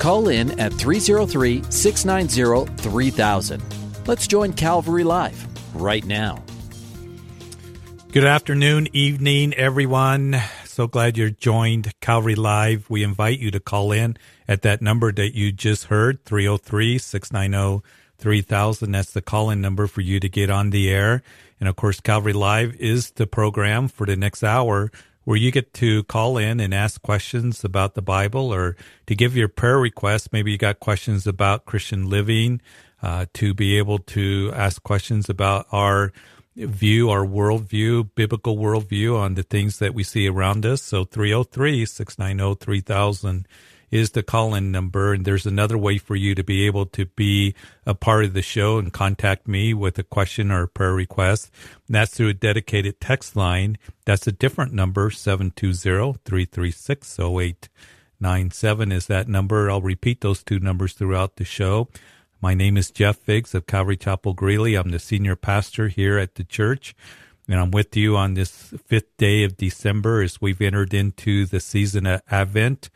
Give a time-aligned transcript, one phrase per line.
[0.00, 3.62] Call in at 303 690 3000.
[4.06, 6.42] Let's join Calvary Live right now.
[8.10, 10.40] Good afternoon, evening, everyone.
[10.64, 12.88] So glad you're joined Calvary Live.
[12.88, 14.16] We invite you to call in
[14.48, 18.92] at that number that you just heard, 303 690 3000.
[18.92, 21.22] That's the call in number for you to get on the air.
[21.60, 24.90] And of course, Calvary Live is the program for the next hour
[25.30, 28.74] where you get to call in and ask questions about the Bible or
[29.06, 30.28] to give your prayer requests.
[30.32, 32.60] Maybe you got questions about Christian living,
[33.00, 36.12] uh, to be able to ask questions about our
[36.56, 40.82] view, our worldview, biblical worldview on the things that we see around us.
[40.82, 43.46] So 303 690 3000
[43.90, 45.12] is the call in number.
[45.12, 48.42] And there's another way for you to be able to be a part of the
[48.42, 51.50] show and contact me with a question or a prayer request.
[51.86, 53.78] And that's through a dedicated text line.
[54.04, 59.70] That's a different number, 720 336 0897 is that number.
[59.70, 61.88] I'll repeat those two numbers throughout the show.
[62.42, 64.74] My name is Jeff Figs of Calvary Chapel Greeley.
[64.74, 66.94] I'm the senior pastor here at the church.
[67.46, 71.58] And I'm with you on this fifth day of December as we've entered into the
[71.58, 72.90] season of Advent.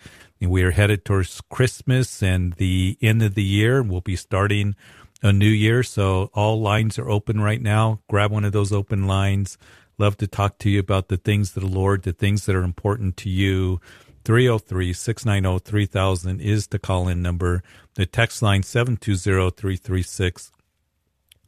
[0.47, 3.83] We are headed towards Christmas and the end of the year.
[3.83, 4.75] We'll be starting
[5.23, 5.83] a new year.
[5.83, 8.01] So all lines are open right now.
[8.09, 9.57] Grab one of those open lines.
[9.97, 12.63] Love to talk to you about the things of the Lord, the things that are
[12.63, 13.81] important to you.
[14.25, 17.63] 303 690 3000 is the call in number.
[17.95, 20.53] The text line 720 336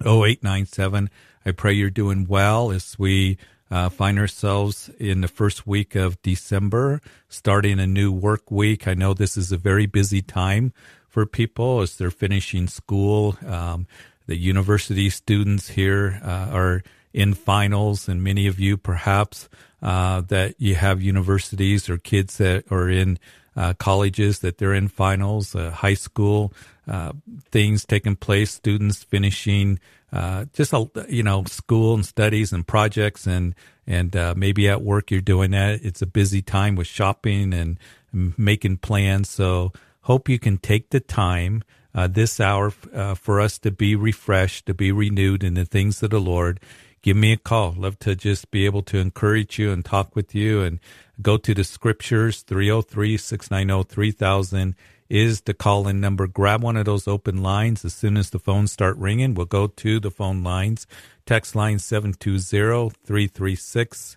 [0.01, 1.11] 0897.
[1.45, 3.39] I pray you're doing well as we
[3.71, 8.87] uh, find ourselves in the first week of December, starting a new work week.
[8.87, 10.73] I know this is a very busy time
[11.09, 13.37] for people as they're finishing school.
[13.47, 13.87] Um,
[14.27, 16.83] the university students here uh, are
[17.13, 19.49] in finals, and many of you perhaps
[19.83, 23.19] uh, that you have universities or kids that are in
[23.57, 26.53] uh, colleges that they're in finals, uh, high school
[26.89, 27.13] uh,
[27.51, 29.79] things taking place, students finishing
[30.17, 33.55] uh, just a, you know school and studies and projects and
[33.87, 35.81] and uh, maybe at work you're doing that.
[35.83, 37.79] It's a busy time with shopping and
[38.13, 39.29] making plans.
[39.29, 39.73] So
[40.03, 41.63] hope you can take the time
[41.95, 46.03] uh, this hour uh, for us to be refreshed, to be renewed in the things
[46.03, 46.61] of the Lord.
[47.03, 47.75] Give me a call.
[47.77, 50.81] Love to just be able to encourage you and talk with you and
[51.21, 54.75] go to the scriptures 303 690 3000
[55.09, 56.27] is the call in number.
[56.27, 59.35] Grab one of those open lines as soon as the phones start ringing.
[59.35, 60.87] We'll go to the phone lines.
[61.25, 64.17] Text line 720 336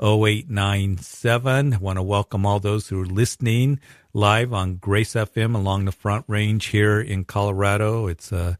[0.00, 1.78] 0897.
[1.80, 3.80] Want to welcome all those who are listening
[4.12, 8.06] live on Grace FM along the Front Range here in Colorado.
[8.06, 8.54] It's uh,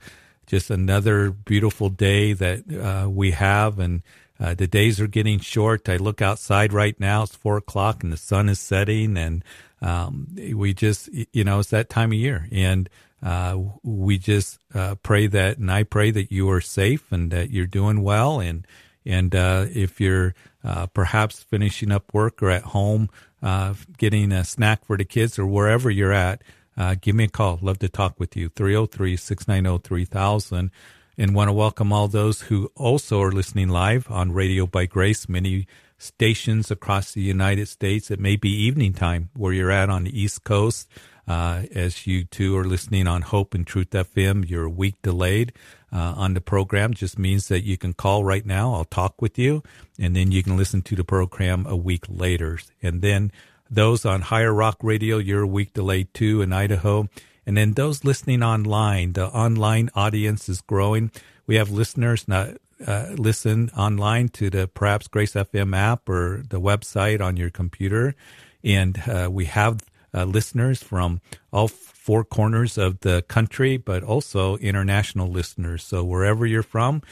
[0.47, 4.03] just another beautiful day that uh, we have, and
[4.39, 5.89] uh, the days are getting short.
[5.89, 9.45] I look outside right now; it's four o'clock, and the sun is setting, and
[9.83, 12.89] um, we just, you know, it's that time of year, and
[13.23, 17.51] uh, we just uh, pray that, and I pray that you are safe and that
[17.51, 18.67] you're doing well, and
[19.07, 23.11] and uh, if you're uh, perhaps finishing up work or at home,
[23.43, 26.43] uh, getting a snack for the kids or wherever you're at,
[26.77, 27.59] uh, give me a call.
[27.61, 28.49] Love to talk with you.
[28.49, 30.71] 303 690 3000.
[31.17, 35.29] And want to welcome all those who also are listening live on Radio by Grace.
[35.29, 35.69] Many
[36.05, 38.11] stations across the United States.
[38.11, 40.89] It may be evening time where you're at on the East Coast.
[41.27, 45.55] Uh, as you two are listening on Hope and Truth FM, you're a week delayed
[45.91, 46.93] uh, on the program.
[46.93, 48.75] Just means that you can call right now.
[48.75, 49.63] I'll talk with you,
[49.99, 52.59] and then you can listen to the program a week later.
[52.83, 53.33] And then
[53.71, 57.09] those on Higher Rock Radio, you're a week delayed too in Idaho.
[57.47, 61.11] And then those listening online, the online audience is growing.
[61.47, 66.61] We have listeners not uh, listen online to the perhaps Grace FM app or the
[66.61, 68.15] website on your computer.
[68.63, 69.81] And uh, we have
[70.13, 71.21] uh, listeners from
[71.53, 75.83] all four corners of the country, but also international listeners.
[75.83, 77.03] So wherever you're from,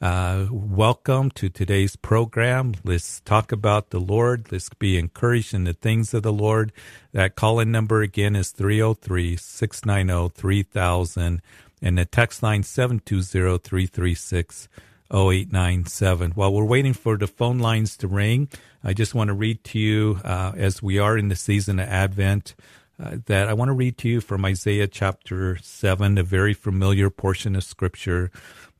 [0.00, 2.74] uh, welcome to today's program.
[2.84, 4.50] Let's talk about the Lord.
[4.50, 6.72] Let's be encouraged in the things of the Lord.
[7.12, 11.42] That call in number again is 303 690 3000
[11.82, 14.68] and the text line 720 336
[15.12, 16.32] 0897.
[16.32, 18.48] While we're waiting for the phone lines to ring,
[18.82, 21.88] I just want to read to you uh, as we are in the season of
[21.88, 22.54] Advent.
[23.02, 27.08] uh, that I want to read to you from Isaiah chapter 7, a very familiar
[27.08, 28.30] portion of scripture,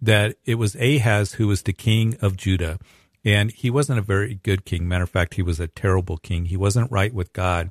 [0.01, 2.79] that it was Ahaz who was the king of Judah.
[3.25, 4.89] And he wasn't a very good king.
[4.89, 6.47] Matter of fact, he was a terrible king.
[6.47, 7.71] He wasn't right with God.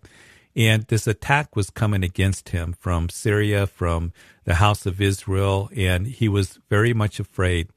[0.55, 4.11] And this attack was coming against him from Syria, from
[4.45, 7.69] the house of Israel, and he was very much afraid.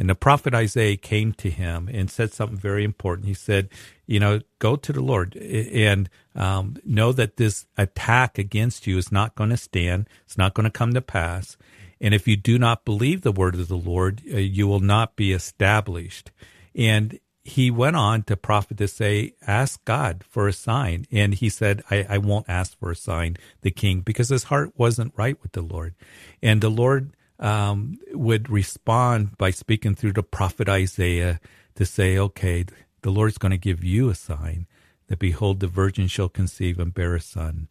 [0.00, 3.28] And the prophet Isaiah came to him and said something very important.
[3.28, 3.68] He said,
[4.06, 9.12] You know, go to the Lord and um, know that this attack against you is
[9.12, 11.58] not going to stand, it's not going to come to pass.
[12.00, 15.16] And if you do not believe the word of the Lord, uh, you will not
[15.16, 16.30] be established.
[16.74, 21.04] And he went on to prophet to say, ask God for a sign.
[21.12, 24.72] And he said, I, I won't ask for a sign, the king, because his heart
[24.78, 25.94] wasn't right with the Lord.
[26.42, 31.40] And the Lord um, would respond by speaking through the prophet Isaiah
[31.74, 32.66] to say, okay,
[33.02, 34.66] the Lord's going to give you a sign
[35.08, 37.68] that behold, the virgin shall conceive and bear a son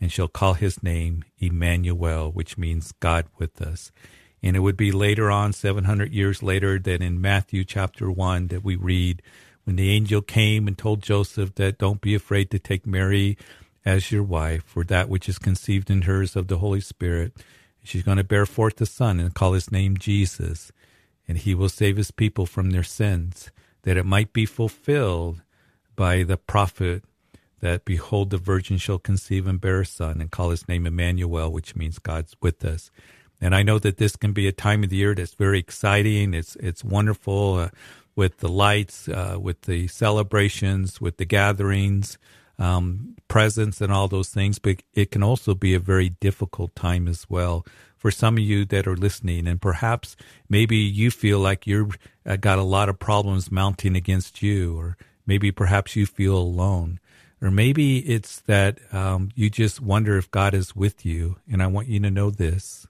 [0.00, 3.92] and shall call his name Emmanuel, which means God with us.
[4.42, 8.64] And it would be later on, 700 years later, that in Matthew chapter 1 that
[8.64, 9.22] we read,
[9.64, 13.38] when the angel came and told Joseph that don't be afraid to take Mary
[13.84, 17.32] as your wife, for that which is conceived in her is of the Holy Spirit.
[17.82, 20.72] She's going to bear forth a son and call his name Jesus,
[21.26, 23.50] and he will save his people from their sins,
[23.82, 25.42] that it might be fulfilled
[25.96, 27.04] by the prophet
[27.60, 31.50] that behold the virgin shall conceive and bear a son and call his name Emmanuel,
[31.50, 32.90] which means God's with us.
[33.40, 36.34] And I know that this can be a time of the year that's very exciting.
[36.34, 37.68] It's it's wonderful uh,
[38.14, 42.18] with the lights, uh, with the celebrations, with the gatherings,
[42.62, 44.58] um, presents, and all those things.
[44.58, 47.66] But it can also be a very difficult time as well
[47.96, 49.46] for some of you that are listening.
[49.46, 50.16] And perhaps
[50.48, 54.96] maybe you feel like you've uh, got a lot of problems mounting against you, or
[55.26, 57.00] maybe perhaps you feel alone.
[57.40, 61.38] Or maybe it's that um, you just wonder if God is with you.
[61.50, 62.86] And I want you to know this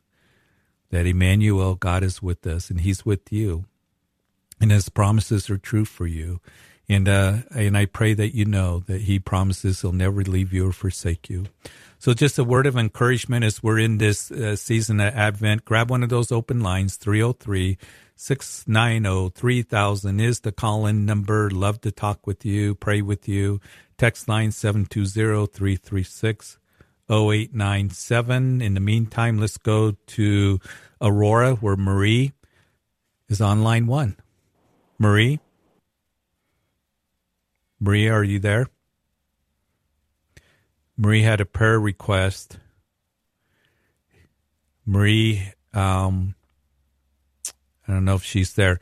[0.90, 3.64] that Emmanuel, God is with us and He's with you.
[4.60, 6.40] And His promises are true for you.
[6.92, 10.68] And, uh, and I pray that you know that He promises He'll never leave you
[10.68, 11.46] or forsake you.
[11.98, 15.64] So just a word of encouragement as we're in this uh, season of Advent.
[15.64, 17.78] Grab one of those open lines, 303
[18.16, 21.48] 690 3000 is the call in number.
[21.50, 23.60] Love to talk with you, pray with you.
[23.98, 26.58] Text line 720 336
[27.08, 28.62] 0897.
[28.62, 30.60] In the meantime, let's go to
[31.00, 32.32] Aurora, where Marie
[33.28, 34.16] is on line one.
[34.98, 35.40] Marie?
[37.82, 38.68] Marie, are you there?
[40.96, 42.60] Marie had a prayer request.
[44.86, 46.36] Marie, um,
[47.88, 48.78] I don't know if she's there.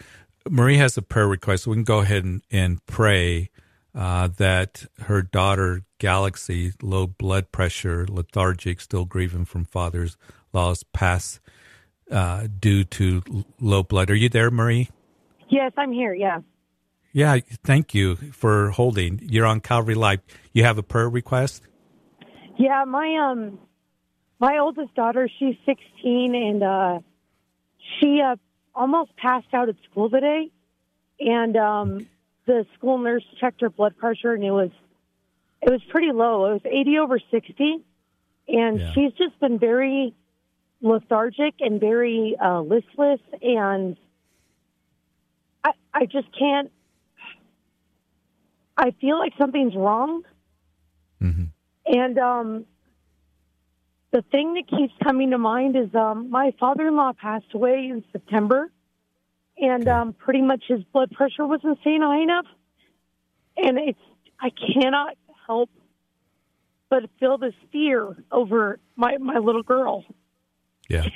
[0.50, 1.64] Marie has a prayer request.
[1.64, 3.49] So we can go ahead and, and pray
[3.94, 10.19] uh, that her daughter Galaxy, low blood pressure, lethargic, still grieving from father's
[10.52, 11.41] loss, pass
[12.11, 13.23] uh, due to
[13.62, 14.11] low blood.
[14.11, 14.91] Are you there, Marie?
[15.49, 16.12] Yes, I'm here.
[16.12, 16.41] Yeah.
[17.12, 17.39] Yeah.
[17.65, 19.21] Thank you for holding.
[19.23, 20.21] You're on Calvary Live.
[20.53, 21.62] You have a prayer request?
[22.59, 23.59] Yeah, my um,
[24.39, 26.99] my oldest daughter, she's 16, and uh,
[27.99, 28.37] she uh,
[28.75, 30.51] almost passed out at school today,
[31.19, 32.07] and um,
[32.47, 34.71] the school nurse checked her blood pressure, and it was
[35.62, 36.47] it was pretty low.
[36.47, 37.85] It was 80 over 60.
[38.49, 38.93] And yeah.
[38.93, 40.15] she's just been very
[40.81, 43.21] lethargic and very uh, listless.
[43.43, 43.97] And
[45.62, 46.71] I, I just can't,
[48.77, 50.23] I feel like something's wrong.
[51.21, 51.45] Mm-hmm.
[51.87, 52.67] And um,
[54.11, 57.89] the thing that keeps coming to mind is um, my father in law passed away
[57.91, 58.71] in September.
[59.59, 62.47] And um, pretty much his blood pressure wasn't staying high enough.
[63.59, 63.99] And it's,
[64.41, 65.69] I cannot help
[66.89, 70.05] but feel this fear over my my little girl.
[70.89, 71.07] Yeah.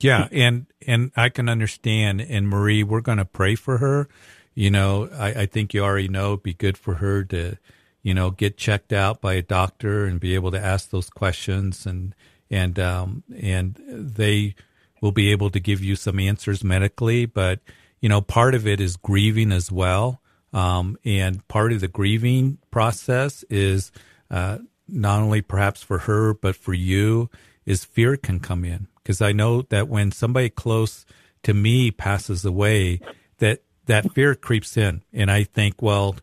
[0.00, 2.20] Yeah, and and I can understand.
[2.20, 4.08] And Marie, we're going to pray for her.
[4.54, 7.56] You know, I, I think you already know it'd be good for her to,
[8.02, 11.86] you know, get checked out by a doctor and be able to ask those questions,
[11.86, 12.14] and
[12.50, 14.54] and um and they
[15.00, 17.26] will be able to give you some answers medically.
[17.26, 17.60] But
[18.00, 20.20] you know, part of it is grieving as well.
[20.52, 23.90] Um, and part of the grieving process is
[24.30, 27.30] uh, not only perhaps for her, but for you,
[27.64, 28.88] is fear can come in.
[28.96, 31.06] Because I know that when somebody close
[31.44, 33.00] to me passes away,
[33.38, 35.02] that that fear creeps in.
[35.12, 36.16] And I think, well,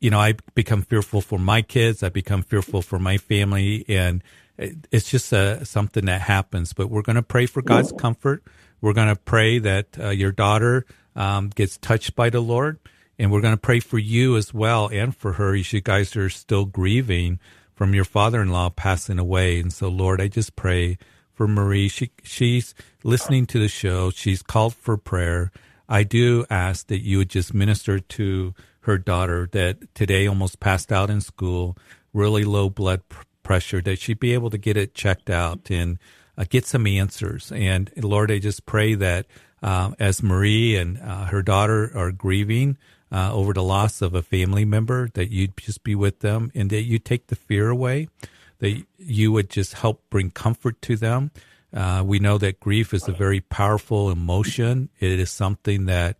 [0.00, 2.02] you know, I become fearful for my kids.
[2.02, 3.84] I become fearful for my family.
[3.88, 4.22] And
[4.56, 6.72] it's just uh, something that happens.
[6.72, 8.44] But we're going to pray for God's comfort.
[8.80, 12.78] We're going to pray that uh, your daughter um, gets touched by the Lord
[13.18, 16.16] and we're going to pray for you as well and for her as you guys
[16.16, 17.38] are still grieving
[17.74, 19.60] from your father-in-law passing away.
[19.60, 20.98] And so, Lord, I just pray
[21.32, 21.88] for Marie.
[21.88, 24.10] She she's listening to the show.
[24.10, 25.52] She's called for prayer.
[25.88, 30.92] I do ask that you would just minister to her daughter that today almost passed
[30.92, 31.76] out in school,
[32.12, 35.98] really low blood pr- pressure, that she'd be able to get it checked out and
[36.36, 37.52] uh, get some answers.
[37.52, 39.26] And Lord, I just pray that
[39.62, 42.76] uh, as Marie and uh, her daughter are grieving
[43.12, 46.70] uh, over the loss of a family member, that you'd just be with them and
[46.70, 48.08] that you take the fear away,
[48.58, 51.30] that you would just help bring comfort to them.
[51.74, 54.90] Uh, we know that grief is a very powerful emotion.
[55.00, 56.16] It is something that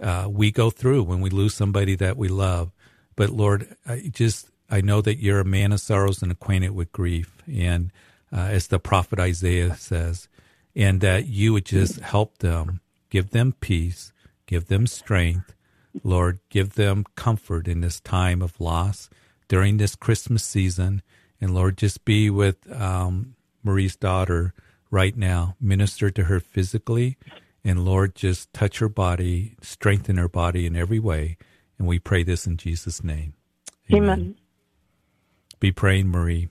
[0.00, 2.70] uh, we go through when we lose somebody that we love.
[3.16, 6.92] But Lord, I just I know that you're a man of sorrows and acquainted with
[6.92, 7.92] grief, and
[8.32, 10.28] uh, as the prophet Isaiah says,
[10.74, 14.12] and that you would just help them, give them peace,
[14.46, 15.54] give them strength,
[16.02, 19.08] Lord, give them comfort in this time of loss
[19.48, 21.02] during this Christmas season,
[21.40, 24.54] and Lord, just be with um, Marie's daughter
[24.94, 27.18] right now, minister to her physically
[27.64, 31.38] and Lord, just touch her body, strengthen her body in every way.
[31.78, 33.32] And we pray this in Jesus' name.
[33.92, 34.02] Amen.
[34.02, 34.34] Amen.
[35.60, 36.50] Be praying, Marie.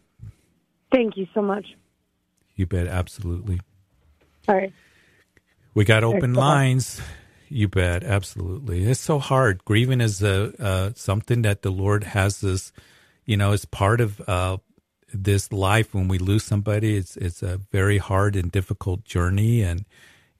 [0.91, 1.67] Thank you so much.
[2.55, 3.59] You bet, absolutely.
[4.47, 4.73] All right.
[5.75, 6.99] We got open lines.
[7.49, 8.83] You bet, absolutely.
[8.83, 9.63] It's so hard.
[9.65, 12.71] Grieving is a uh, something that the Lord has us,
[13.25, 14.57] you know, as part of uh,
[15.13, 15.93] this life.
[15.93, 19.85] When we lose somebody, it's it's a very hard and difficult journey, and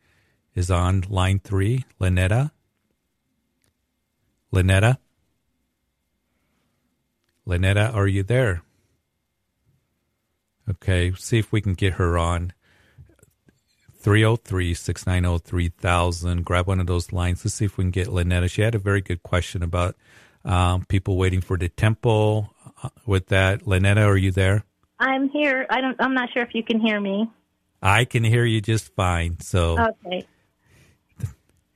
[0.55, 1.85] is on line three.
[2.01, 2.53] Lynetta?
[4.53, 4.99] Lynetta?
[7.47, 8.63] Lynetta, are you there?
[10.69, 12.53] Okay, see if we can get her on.
[13.99, 16.45] 303 690 3000.
[16.45, 17.45] Grab one of those lines.
[17.45, 18.51] Let's see if we can get Lynetta.
[18.51, 19.97] She had a very good question about
[20.45, 22.55] um, people waiting for the temple.
[22.83, 24.65] Uh, with that, Lynetta, are you there?
[24.99, 25.67] I'm here.
[25.71, 25.97] I don't.
[26.01, 27.31] I'm not sure if you can hear me.
[27.83, 29.41] I can hear you just fine.
[29.41, 30.27] So okay.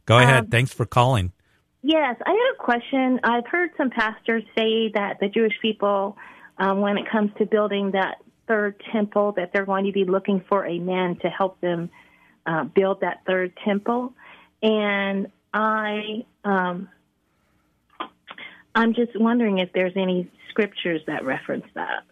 [0.07, 0.45] Go ahead.
[0.45, 1.33] Um, Thanks for calling.
[1.83, 3.21] Yes, I had a question.
[3.23, 6.17] I've heard some pastors say that the Jewish people,
[6.59, 8.17] um, when it comes to building that
[8.49, 11.91] third temple, that they're going to be looking for a man to help them
[12.47, 14.13] uh, build that third temple.
[14.63, 16.89] And I, um,
[18.75, 22.03] I'm just wondering if there's any scriptures that reference that.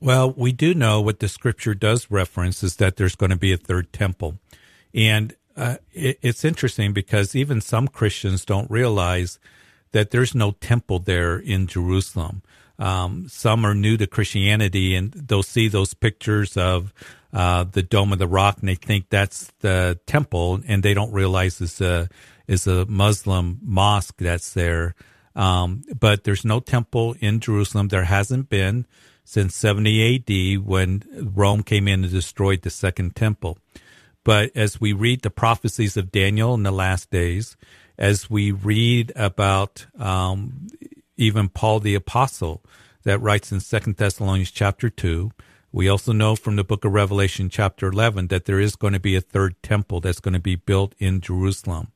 [0.00, 3.52] Well, we do know what the scripture does reference is that there's going to be
[3.52, 4.38] a third temple.
[4.94, 9.38] And uh, it, it's interesting because even some Christians don't realize
[9.92, 12.42] that there's no temple there in Jerusalem.
[12.78, 16.94] Um, some are new to Christianity and they'll see those pictures of
[17.32, 21.12] uh, the Dome of the Rock, and they think that's the temple, and they don't
[21.12, 22.08] realize it's a
[22.48, 24.96] is a Muslim mosque that's there.
[25.36, 27.88] Um, but there's no temple in Jerusalem.
[27.88, 28.86] There hasn't been
[29.24, 31.04] since 70 AD when
[31.36, 33.58] Rome came in and destroyed the second temple.
[34.30, 37.56] But as we read the prophecies of Daniel in the last days,
[37.98, 40.68] as we read about um,
[41.16, 42.62] even Paul the apostle
[43.02, 45.32] that writes in Second Thessalonians chapter two,
[45.72, 49.00] we also know from the book of Revelation, chapter 11, that there is going to
[49.00, 51.88] be a third temple that's going to be built in Jerusalem.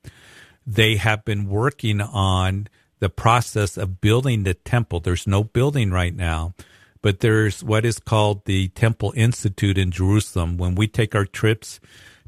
[0.66, 2.66] They have been working on
[2.98, 4.98] the process of building the temple.
[4.98, 6.54] There's no building right now,
[7.00, 10.56] but there's what is called the Temple Institute in Jerusalem.
[10.56, 11.78] When we take our trips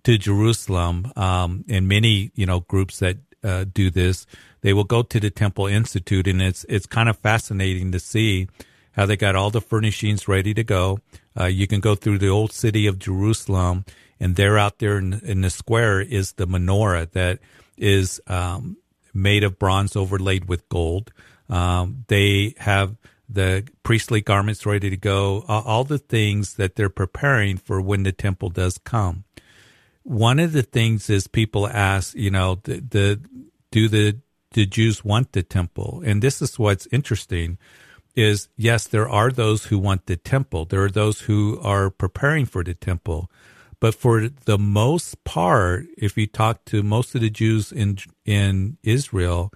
[0.06, 4.25] to Jerusalem, um, and many, you know, groups that uh, do this,
[4.60, 8.46] they will go to the Temple Institute, and it's it's kind of fascinating to see
[8.92, 11.00] how they got all the furnishings ready to go.
[11.36, 13.84] Uh, you can go through the old city of Jerusalem,
[14.20, 17.40] and there out there in, in the square is the menorah that
[17.76, 18.76] is um,
[19.12, 21.12] made of bronze overlaid with gold.
[21.48, 22.94] Um, they have
[23.28, 28.12] the priestly garments ready to go, all the things that they're preparing for when the
[28.12, 29.25] temple does come.
[30.06, 33.20] One of the things is people ask, you know, the, the
[33.72, 34.18] do the
[34.52, 36.02] the Jews want the temple?
[36.06, 37.58] And this is what's interesting
[38.14, 40.64] is yes, there are those who want the temple.
[40.64, 43.30] There are those who are preparing for the temple.
[43.80, 48.78] But for the most part, if you talk to most of the Jews in in
[48.82, 49.52] Israel,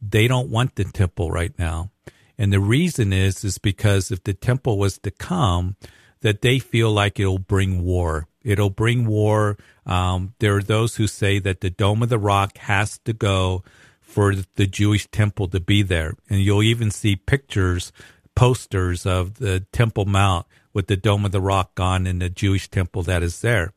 [0.00, 1.90] they don't want the temple right now.
[2.38, 5.76] And the reason is is because if the temple was to come,
[6.22, 8.26] that they feel like it'll bring war.
[8.42, 9.58] It'll bring war.
[9.86, 13.62] Um, there are those who say that the Dome of the Rock has to go
[14.00, 16.14] for the Jewish temple to be there.
[16.28, 17.92] And you'll even see pictures,
[18.34, 22.68] posters of the Temple Mount with the Dome of the Rock gone and the Jewish
[22.68, 23.72] temple that is there.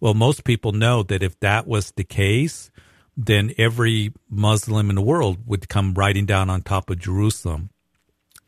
[0.00, 2.70] Well, most people know that if that was the case,
[3.16, 7.70] then every Muslim in the world would come riding down on top of Jerusalem.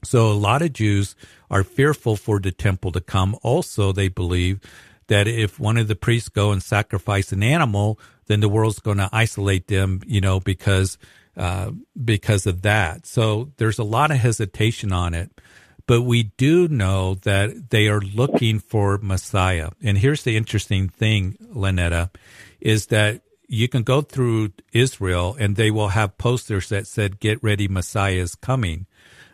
[0.05, 1.15] So a lot of Jews
[1.51, 3.37] are fearful for the temple to come.
[3.43, 4.61] Also, they believe
[5.11, 8.99] that if one of the priests go and sacrifice an animal, then the world's going
[8.99, 10.97] to isolate them, you know, because
[11.37, 13.07] uh, because of that.
[13.07, 15.31] So there's a lot of hesitation on it.
[15.87, 19.71] But we do know that they are looking for Messiah.
[19.83, 22.11] And here's the interesting thing, Lynetta,
[22.61, 27.43] is that you can go through Israel and they will have posters that said, get
[27.43, 28.87] ready, Messiah is coming.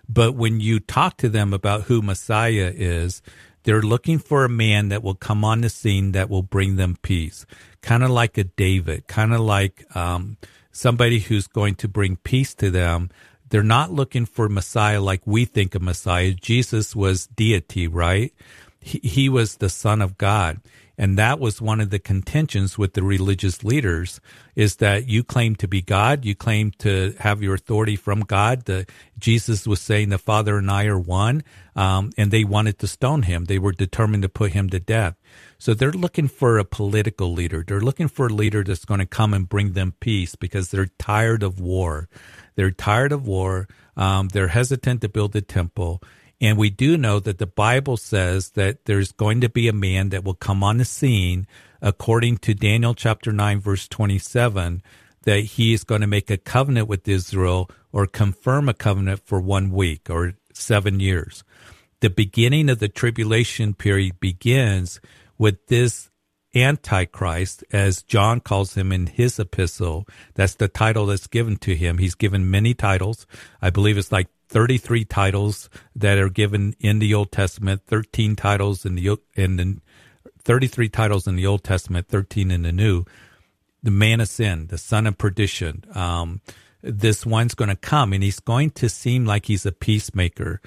[0.09, 3.21] But when you talk to them about who Messiah is,
[3.67, 6.97] they're looking for a man that will come on the scene that will bring them
[7.03, 7.45] peace,
[7.83, 10.37] kind of like a David, kind of like um,
[10.71, 13.11] somebody who's going to bring peace to them.
[13.49, 16.31] They're not looking for Messiah like we think of Messiah.
[16.31, 18.33] Jesus was deity, right?
[18.79, 20.61] He, he was the Son of God.
[20.99, 24.21] And that was one of the contentions with the religious leaders
[24.55, 26.25] is that you claim to be God.
[26.25, 28.65] You claim to have your authority from God.
[28.65, 28.87] The,
[29.19, 31.45] Jesus was saying the Father and I are one.
[31.75, 33.45] Um, and they wanted to stone him.
[33.45, 35.17] They were determined to put him to death.
[35.59, 37.63] So they're looking for a political leader.
[37.67, 40.91] They're looking for a leader that's going to come and bring them peace because they're
[40.99, 42.09] tired of war.
[42.55, 43.69] They're tired of war.
[43.97, 46.03] Um, they're hesitant to build a temple.
[46.41, 50.11] And we do know that the Bible says that there's going to be a man
[50.11, 51.47] that will come on the scene,
[51.81, 54.83] according to Daniel chapter 9, verse 27,
[55.23, 59.41] that he is going to make a covenant with Israel or confirm a covenant for
[59.41, 61.43] one week or seven years.
[62.01, 65.01] The beginning of the tribulation period begins
[65.39, 66.11] with this
[66.55, 70.07] Antichrist, as John calls him in his epistle.
[70.35, 71.99] That's the title that's given to him.
[71.99, 73.27] He's given many titles.
[73.61, 78.87] I believe it's like 33 titles that are given in the Old Testament, 13 titles
[78.87, 79.77] in the in the
[80.45, 83.05] 33 titles in the Old Testament, 13 in the New.
[83.83, 85.85] The man of sin, the son of perdition.
[85.93, 86.41] Um,
[86.81, 90.63] this one's going to come and he's going to seem like he's a peacemaker.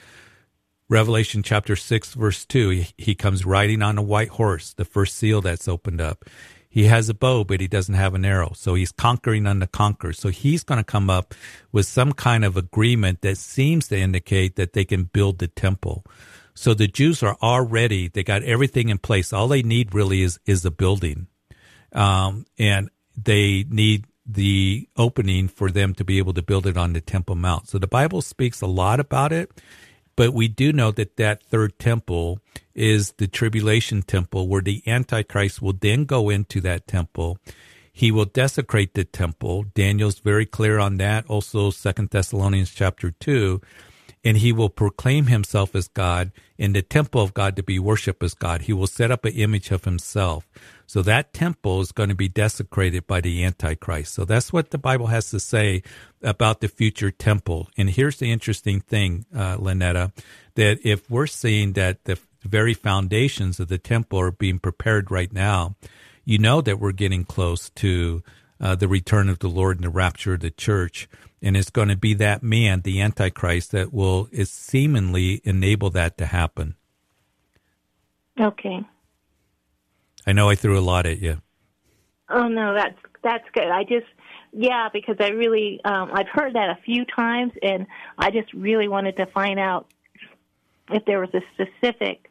[0.87, 5.17] Revelation chapter 6, verse 2, he, he comes riding on a white horse, the first
[5.17, 6.25] seal that's opened up.
[6.69, 8.51] He has a bow, but he doesn't have an arrow.
[8.53, 10.13] So he's conquering on the conquer.
[10.13, 11.33] So he's going to come up
[11.71, 16.05] with some kind of agreement that seems to indicate that they can build the temple.
[16.53, 19.33] So the Jews are already, they got everything in place.
[19.33, 21.27] All they need really is, is a building.
[21.91, 26.93] Um, and they need the opening for them to be able to build it on
[26.93, 27.67] the Temple Mount.
[27.67, 29.49] So the Bible speaks a lot about it.
[30.19, 32.41] But we do know that that third temple
[32.75, 37.37] is the tribulation temple where the Antichrist will then go into that temple.
[37.93, 39.63] He will desecrate the temple.
[39.73, 41.25] Daniel's very clear on that.
[41.27, 43.61] Also, Second Thessalonians chapter two
[44.21, 48.21] and he will proclaim himself as God in the temple of God to be worshiped
[48.21, 48.63] as God.
[48.63, 50.45] He will set up an image of himself.
[50.89, 54.11] So that temple is going to be desecrated by the Antichrist.
[54.11, 55.83] So that's what the Bible has to say
[56.23, 57.69] about the future temple.
[57.77, 60.11] And here's the interesting thing, uh, Lynetta,
[60.55, 65.31] that if we're seeing that the very foundations of the temple are being prepared right
[65.31, 65.75] now,
[66.25, 68.23] you know that we're getting close to
[68.59, 71.07] uh, the return of the Lord and the rapture of the church.
[71.39, 76.17] And it's going to be that man, the Antichrist, that will is seemingly enable that
[76.17, 76.73] to happen.
[78.41, 78.83] Okay.
[80.25, 81.41] I know I threw a lot at you.
[82.29, 83.67] Oh no, that's that's good.
[83.67, 84.07] I just
[84.51, 88.87] yeah, because I really um, I've heard that a few times, and I just really
[88.87, 89.87] wanted to find out
[90.91, 92.29] if there was a specific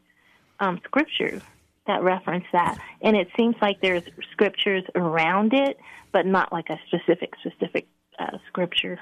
[0.59, 1.41] um, scripture
[1.87, 2.77] that reference that.
[3.01, 5.77] And it seems like there's scriptures around it,
[6.11, 8.99] but not like a specific specific uh, scripture.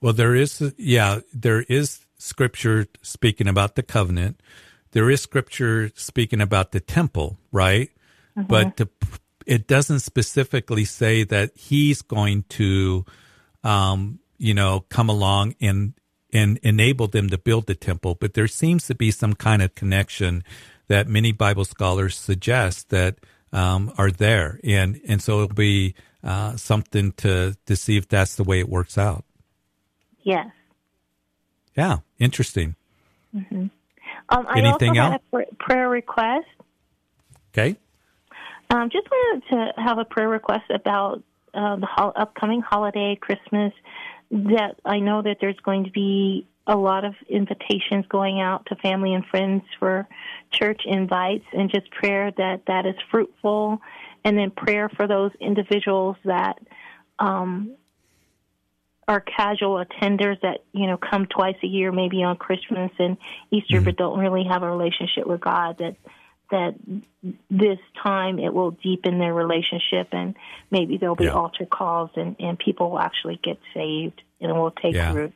[0.00, 4.40] Well, there is, yeah, there is scripture speaking about the covenant.
[4.92, 7.90] There is scripture speaking about the temple, right?
[8.36, 8.48] Mm-hmm.
[8.48, 8.88] But the,
[9.46, 13.04] it doesn't specifically say that he's going to,
[13.64, 15.94] um, you know, come along and
[16.32, 18.14] and enable them to build the temple.
[18.14, 20.44] But there seems to be some kind of connection
[20.86, 23.16] that many Bible scholars suggest that
[23.52, 28.36] um, are there, and and so it'll be uh, something to to see if that's
[28.36, 29.24] the way it works out.
[30.22, 30.48] Yes.
[31.76, 32.76] Yeah, interesting.
[33.34, 33.66] Mm-hmm.
[34.30, 35.12] Um, I Anything also else?
[35.12, 36.46] had a pr- prayer request.
[37.52, 37.76] Okay.
[38.70, 43.72] Um, just wanted to have a prayer request about uh, the ho- upcoming holiday, Christmas.
[44.30, 48.76] That I know that there's going to be a lot of invitations going out to
[48.76, 50.06] family and friends for
[50.52, 53.80] church invites, and just prayer that that is fruitful,
[54.24, 56.58] and then prayer for those individuals that
[57.18, 57.74] um,
[59.10, 63.16] are casual attenders that you know come twice a year, maybe on Christmas and
[63.50, 63.84] Easter, Mm-hmm.
[63.84, 65.78] but don't really have a relationship with God.
[65.78, 65.96] That
[66.50, 66.74] that
[67.50, 70.34] this time it will deepen their relationship, and
[70.70, 71.42] maybe there'll be Yeah.
[71.42, 75.12] altar calls, and and people will actually get saved, and it will take Yeah.
[75.14, 75.32] root.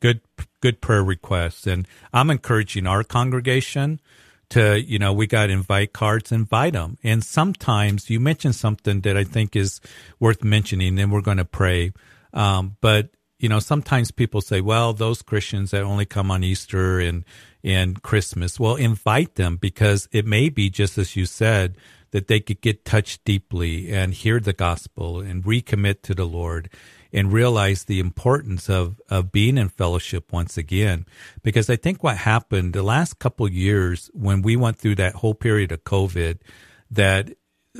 [0.00, 0.20] good
[0.62, 4.00] good prayer requests and i'm encouraging our congregation
[4.48, 9.14] to you know we got invite cards invite them and sometimes you mentioned something that
[9.22, 9.78] i think is
[10.18, 11.92] worth mentioning and we're going to pray
[12.32, 17.00] um, but you know sometimes people say well those christians that only come on easter
[17.00, 17.24] and
[17.64, 21.76] and christmas well invite them because it may be just as you said
[22.12, 26.68] that they could get touched deeply and hear the gospel and recommit to the lord
[27.12, 31.06] and realize the importance of, of being in fellowship once again.
[31.42, 35.34] Because I think what happened the last couple years when we went through that whole
[35.34, 36.38] period of COVID,
[36.90, 37.30] that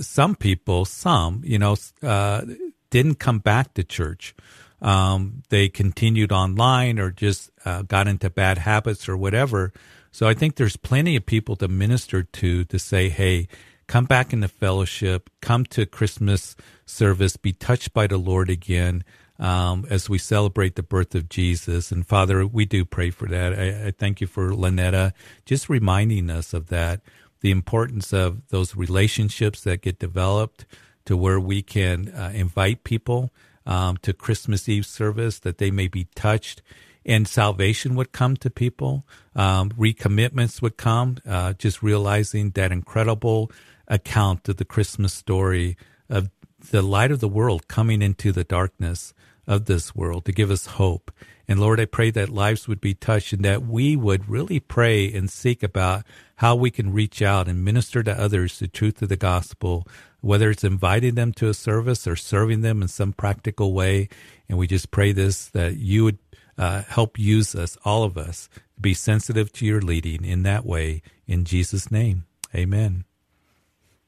[0.01, 2.43] some people, some, you know, uh,
[2.91, 4.35] didn't come back to church.
[4.83, 9.73] Um, they continued online or just uh, got into bad habits or whatever.
[10.11, 13.47] So I think there's plenty of people to minister to to say, hey,
[13.87, 19.05] come back into fellowship, come to Christmas service, be touched by the Lord again
[19.39, 21.91] um, as we celebrate the birth of Jesus.
[21.91, 23.53] And Father, we do pray for that.
[23.59, 25.13] I, I thank you for Lynetta
[25.45, 27.01] just reminding us of that,
[27.41, 30.67] the importance of those relationships that get developed
[31.05, 33.31] to where we can uh, invite people
[33.67, 36.63] um, to Christmas Eve service that they may be touched
[37.05, 39.07] and salvation would come to people.
[39.35, 43.51] Um, recommitments would come, uh, just realizing that incredible
[43.89, 45.77] account of the Christmas story
[46.09, 46.31] of
[46.71, 49.15] the light of the world coming into the darkness
[49.47, 51.11] of this world to give us hope.
[51.49, 55.13] And Lord, I pray that lives would be touched and that we would really pray
[55.13, 56.05] and seek about
[56.37, 59.87] how we can reach out and minister to others the truth of the gospel,
[60.21, 64.09] whether it's inviting them to a service or serving them in some practical way.
[64.49, 66.19] And we just pray this that you would
[66.59, 70.67] uh, help use us, all of us, to be sensitive to your leading in that
[70.67, 71.03] way.
[71.27, 73.05] In Jesus' name, amen.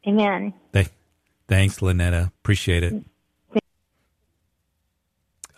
[0.06, 0.52] Amen.
[0.72, 0.88] Th-
[1.48, 2.28] thanks, Lynetta.
[2.28, 3.04] Appreciate it.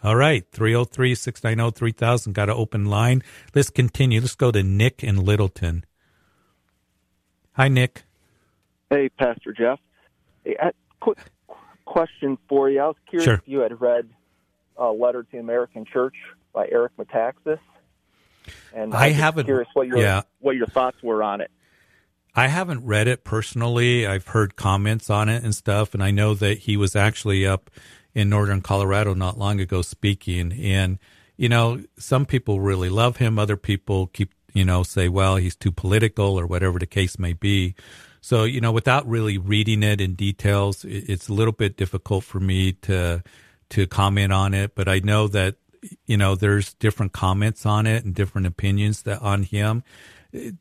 [0.04, 2.34] All right, 303 690 3000.
[2.34, 3.22] Got an open line.
[3.54, 4.20] Let's continue.
[4.20, 5.86] Let's go to Nick in Littleton.
[7.52, 8.02] Hi, Nick.
[8.90, 9.78] Hey, Pastor Jeff.
[10.46, 11.18] A quick
[11.84, 12.80] question for you.
[12.80, 13.34] I was curious Sure.
[13.34, 14.08] if you had read
[14.76, 16.14] a letter to the American Church
[16.52, 17.58] by Eric Metaxas.
[18.74, 20.22] And I was haven't- Curious what your yeah.
[20.40, 21.50] what your thoughts were on it.
[22.34, 24.06] I haven't read it personally.
[24.06, 27.70] I've heard comments on it and stuff, and I know that he was actually up
[28.12, 30.52] in northern Colorado not long ago speaking.
[30.52, 30.98] And
[31.36, 33.38] you know, some people really love him.
[33.38, 37.32] Other people keep you know say, well, he's too political or whatever the case may
[37.32, 37.74] be.
[38.24, 42.40] So you know, without really reading it in details, it's a little bit difficult for
[42.40, 43.22] me to
[43.68, 44.74] to comment on it.
[44.74, 45.56] But I know that
[46.06, 49.84] you know there's different comments on it and different opinions that on him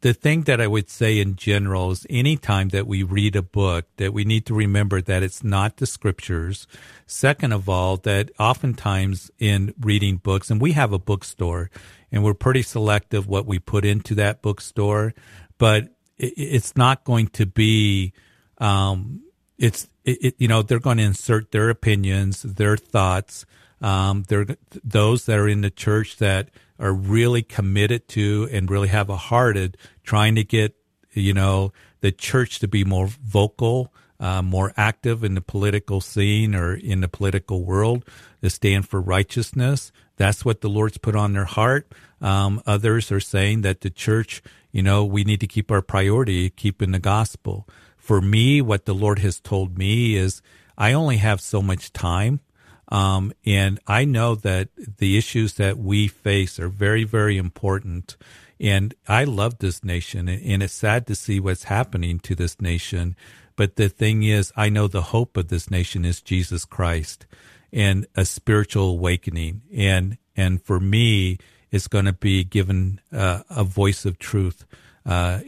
[0.02, 3.86] the thing that I would say in general is anytime that we read a book
[3.98, 6.68] that we need to remember that it's not the scriptures.
[7.08, 11.72] Second of all, that oftentimes in reading books, and we have a bookstore
[12.12, 15.16] and we're pretty selective what we put into that bookstore,
[15.58, 18.14] but it, it's not going to be,
[18.58, 19.22] um,
[19.58, 23.46] it's, it, it, you know, they're going to insert their opinions, their thoughts.
[23.82, 24.46] Um, they're
[24.84, 26.50] those that are in the church that
[26.80, 30.76] are really committed to and really have a heart at trying to get,
[31.12, 31.72] you know,
[32.02, 37.02] the church to be more vocal, uh, more active in the political scene or in
[37.02, 38.06] the political world,
[38.42, 39.92] to stand for righteousness.
[40.18, 41.92] That's what the Lord's put on their heart.
[42.22, 44.42] Um, others are saying that the church,
[44.74, 47.66] you know, we need to keep our priority, keeping the gospel.
[47.96, 50.42] For me, what the Lord has told me is
[50.78, 52.42] I only have so much time.
[52.90, 58.18] Um, and I know that the issues that we face are very, very important.
[58.60, 63.16] And I love this nation, and it's sad to see what's happening to this nation.
[63.56, 67.26] But the thing is, I know the hope of this nation is Jesus Christ
[67.72, 69.62] and a spiritual awakening.
[69.76, 71.38] And and for me,
[71.74, 74.64] it's going to be given uh, a voice of truth
[75.08, 75.40] uh,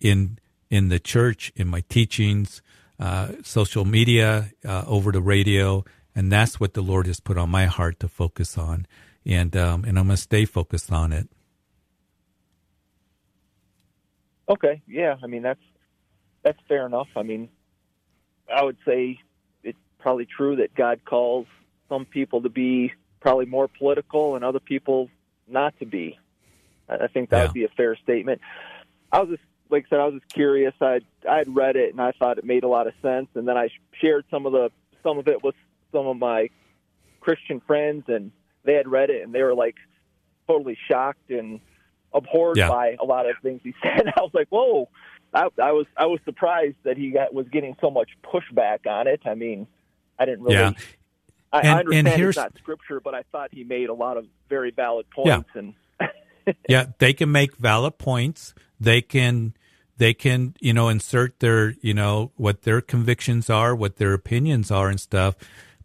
[0.00, 0.38] in
[0.70, 2.62] in the church, in my teachings,
[2.98, 5.84] uh, social media, uh, over the radio,
[6.14, 8.86] and that's what the Lord has put on my heart to focus on,
[9.26, 11.28] and um, and I'm going to stay focused on it.
[14.48, 15.16] Okay, yeah.
[15.22, 15.60] I mean that's
[16.42, 17.08] that's fair enough.
[17.14, 17.50] I mean,
[18.48, 19.18] I would say
[19.62, 21.46] it's probably true that God calls
[21.90, 25.10] some people to be probably more political and other people
[25.48, 26.18] not to be.
[26.88, 27.42] I think that Yeah.
[27.44, 28.40] would be a fair statement.
[29.12, 30.74] I was just like I said, I was just curious.
[30.80, 33.46] I I had read it and I thought it made a lot of sense, and
[33.48, 33.68] then I
[34.00, 34.70] shared some of the
[35.02, 35.54] some of it with
[35.92, 36.50] some of my
[37.20, 38.30] Christian friends, and
[38.64, 39.74] they had read it and they were like
[40.46, 41.60] totally shocked and
[42.14, 42.68] abhorred Yeah.
[42.68, 44.06] by a lot of things he said.
[44.16, 44.88] I was like, whoa.
[45.34, 49.06] I, I was I was surprised that he got was getting so much pushback on
[49.08, 49.20] it.
[49.26, 49.66] I mean,
[50.18, 50.54] I didn't really.
[50.56, 50.72] Yeah.
[51.56, 53.94] I, And- I and understand here's- it's not scripture, but I thought he made a
[53.94, 55.50] lot of very valid points.
[55.54, 55.74] And
[56.68, 58.54] yeah, they can make valid points.
[58.80, 59.54] They can
[59.98, 64.70] they can, you know, insert their, you know, what their convictions are, what their opinions
[64.70, 65.36] are and stuff.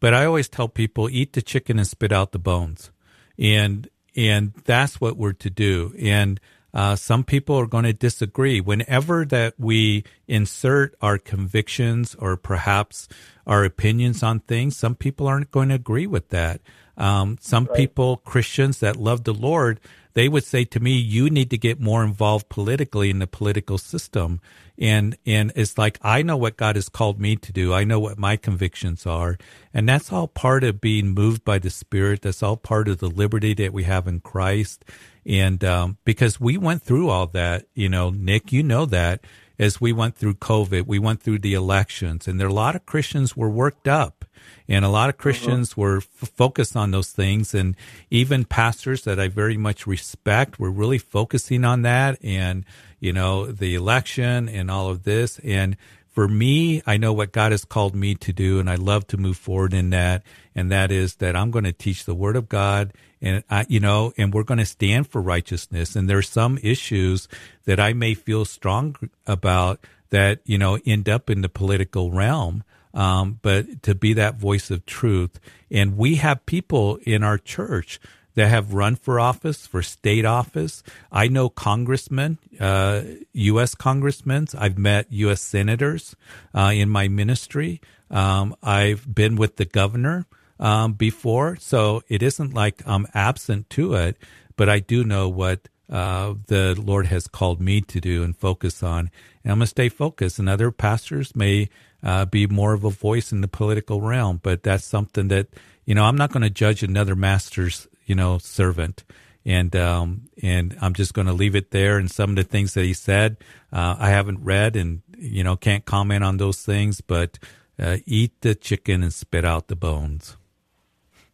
[0.02, 2.92] But I always tell people eat the chicken and spit out the bones.
[3.40, 5.94] And and that's what we're to do.
[5.98, 6.40] And
[6.74, 8.62] uh, some people are going to disagree.
[8.62, 13.08] Whenever that we insert our convictions or perhaps
[13.46, 16.62] our opinions on things, some people aren't going to agree with that.
[16.98, 19.80] Um, some people, Christians that love the Lord,
[20.14, 23.78] they would say to me, "You need to get more involved politically in the political
[23.78, 24.40] system."
[24.78, 27.74] And and it's like I know what God has called me to do.
[27.74, 29.38] I know what my convictions are,
[29.74, 32.22] and that's all part of being moved by the Spirit.
[32.22, 34.84] That's all part of the liberty that we have in Christ.
[35.26, 39.22] And um, because we went through all that, you know, Nick, you know that
[39.60, 42.76] as we went through COVID, we went through the elections, and there are a lot
[42.76, 44.26] of Christians were worked up,
[44.68, 47.76] and a lot of Christians were f- focused on those things, and
[48.10, 52.66] even pastors that I very much respect were really focusing on that, and
[53.00, 55.78] you know, the election and all of this, and
[56.12, 59.18] for me, I know what God has called me to do, and I love to
[59.18, 60.24] move forward in that.
[60.54, 63.80] And that is that I'm going to teach the Word of God, and I, you
[63.80, 65.96] know, and we're going to stand for righteousness.
[65.96, 67.28] And there's some issues
[67.66, 68.96] that I may feel strong
[69.28, 72.64] about that you know end up in the political realm.
[72.94, 78.02] Um, but to be that voice of truth, and we have people in our church
[78.36, 80.84] that have run for office, for state office.
[81.12, 83.04] I know congressmen, uh,
[83.34, 83.76] U.S.
[83.76, 84.48] congressmen.
[84.58, 85.42] I've met U.S.
[85.42, 86.16] senators
[86.54, 87.82] uh, in my ministry.
[88.10, 90.26] Um, I've been with the governor
[90.62, 94.18] um, before, so it isn't like I'm absent to it,
[94.56, 98.82] but I do know what uh, the Lord has called me to do and focus
[98.82, 99.12] on.
[99.44, 100.40] And I'm going to stay focused.
[100.40, 101.70] And other pastors may
[102.02, 105.48] uh, be more of a voice in the political realm, but that's something that,
[105.86, 109.04] you know, I'm not going to judge another master's, you know, servant.
[109.44, 111.98] And, um, and I'm just going to leave it there.
[111.98, 113.38] And some of the things that he said,
[113.74, 117.40] uh, I haven't read and, you know, can't comment on those things, but,
[117.80, 120.38] uh, eat the chicken and spit out the bones.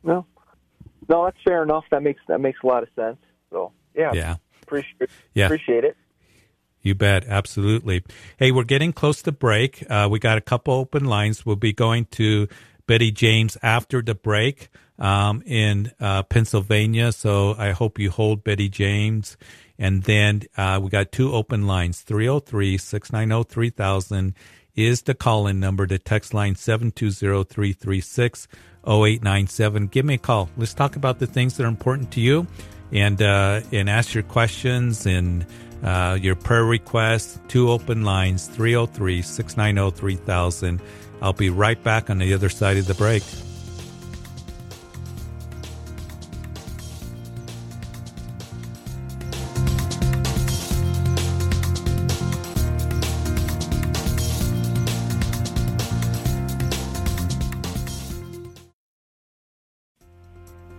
[0.03, 0.25] No,
[1.09, 1.85] no, that's fair enough.
[1.91, 3.17] That makes that makes a lot of sense.
[3.49, 4.35] So yeah, Yeah.
[4.63, 5.45] appreciate Yeah.
[5.45, 5.97] appreciate it.
[6.81, 7.25] You bet.
[7.25, 8.03] Absolutely.
[8.37, 9.83] Hey, we're getting close to break.
[9.89, 11.45] Uh, we got a couple open lines.
[11.45, 12.47] We'll be going to
[12.85, 17.11] Betty James after the break um, in uh, Pennsylvania.
[17.11, 19.35] So I hope you hold Betty James.
[19.77, 24.33] And then uh, we got two open lines 303 690 3000
[24.75, 25.85] is the call in number.
[25.87, 28.47] The text line 720 336
[28.87, 29.87] 0897.
[29.87, 30.49] Give me a call.
[30.57, 32.47] Let's talk about the things that are important to you
[32.91, 35.45] and uh, and ask your questions and
[35.83, 37.39] uh, your prayer requests.
[37.47, 40.81] Two open lines 303 690 3000.
[41.21, 43.23] I'll be right back on the other side of the break.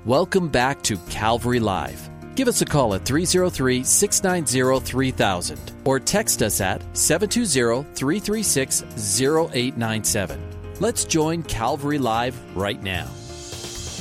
[0.05, 2.09] Welcome back to Calvary Live.
[2.37, 8.83] Give us a call at 303 690 3000 or text us at 720 336
[9.19, 10.41] 0897.
[10.79, 13.09] Let's join Calvary Live right now.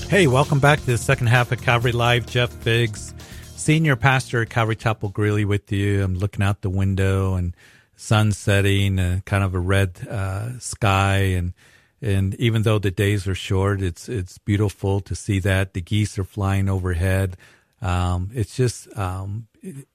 [0.07, 2.27] Hey, welcome back to the second half of Calvary Live.
[2.27, 3.15] Jeff Figs,
[3.55, 6.03] senior pastor at Calvary Chapel Greeley, with you.
[6.03, 7.55] I'm looking out the window and
[7.95, 11.53] sun setting and kind of a red uh, sky and
[12.01, 16.19] and even though the days are short, it's it's beautiful to see that the geese
[16.19, 17.37] are flying overhead.
[17.81, 19.47] Um, it's just um,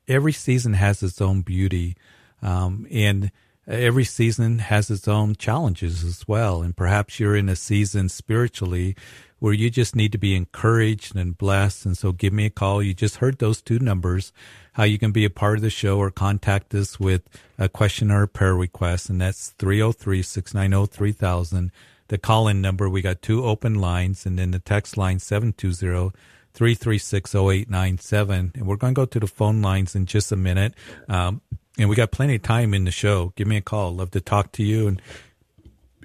[0.08, 1.96] every season has its own beauty,
[2.42, 3.30] um, and
[3.66, 6.62] every season has its own challenges as well.
[6.62, 8.96] And perhaps you're in a season spiritually
[9.38, 11.84] where you just need to be encouraged and blessed.
[11.84, 12.82] And so give me a call.
[12.82, 14.32] You just heard those two numbers,
[14.74, 17.22] how you can be a part of the show or contact us with
[17.58, 19.10] a question or a prayer request.
[19.10, 21.72] And that's 303 690 3000.
[22.12, 26.10] The call in number, we got two open lines, and then the text line 720
[26.52, 28.52] 336 0897.
[28.54, 30.74] And we're going to go to the phone lines in just a minute.
[31.08, 31.40] Um,
[31.78, 33.32] and we got plenty of time in the show.
[33.34, 33.94] Give me a call.
[33.94, 35.00] Love to talk to you and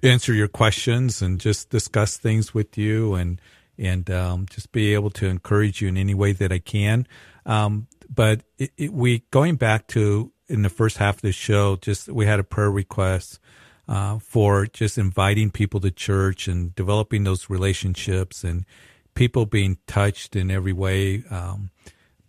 [0.02, 3.41] answer your questions and just discuss things with you and
[3.78, 7.06] and um, just be able to encourage you in any way that I can.
[7.46, 11.76] Um, but it, it, we going back to in the first half of the show,
[11.76, 13.41] just we had a prayer request
[13.88, 18.65] uh, for just inviting people to church and developing those relationships and
[19.15, 21.71] people being touched in every way um,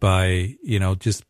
[0.00, 1.24] by you know just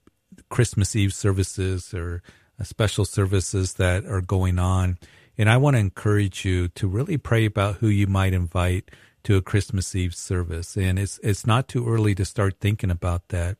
[0.48, 2.22] Christmas Eve services or
[2.60, 4.98] uh, special services that are going on.
[5.36, 8.90] And I want to encourage you to really pray about who you might invite
[9.24, 10.76] to a Christmas Eve service.
[10.76, 13.56] And it's it's not too early to start thinking about that.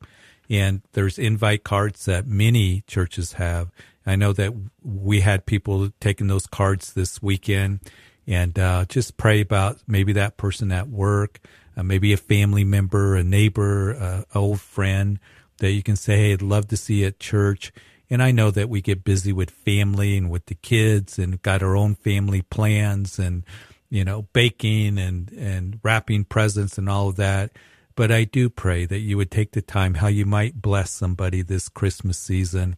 [0.50, 3.70] And there's invite cards that many churches have.
[4.10, 7.80] I know that we had people taking those cards this weekend
[8.26, 11.40] and uh, just pray about maybe that person at work,
[11.76, 15.18] uh, maybe a family member, a neighbor, uh, old friend
[15.58, 17.72] that you can say, hey, I'd love to see at church.
[18.10, 21.62] And I know that we get busy with family and with the kids and got
[21.62, 23.44] our own family plans and,
[23.90, 27.50] you know, baking and, and wrapping presents and all of that.
[27.94, 31.42] But I do pray that you would take the time how you might bless somebody
[31.42, 32.76] this Christmas season.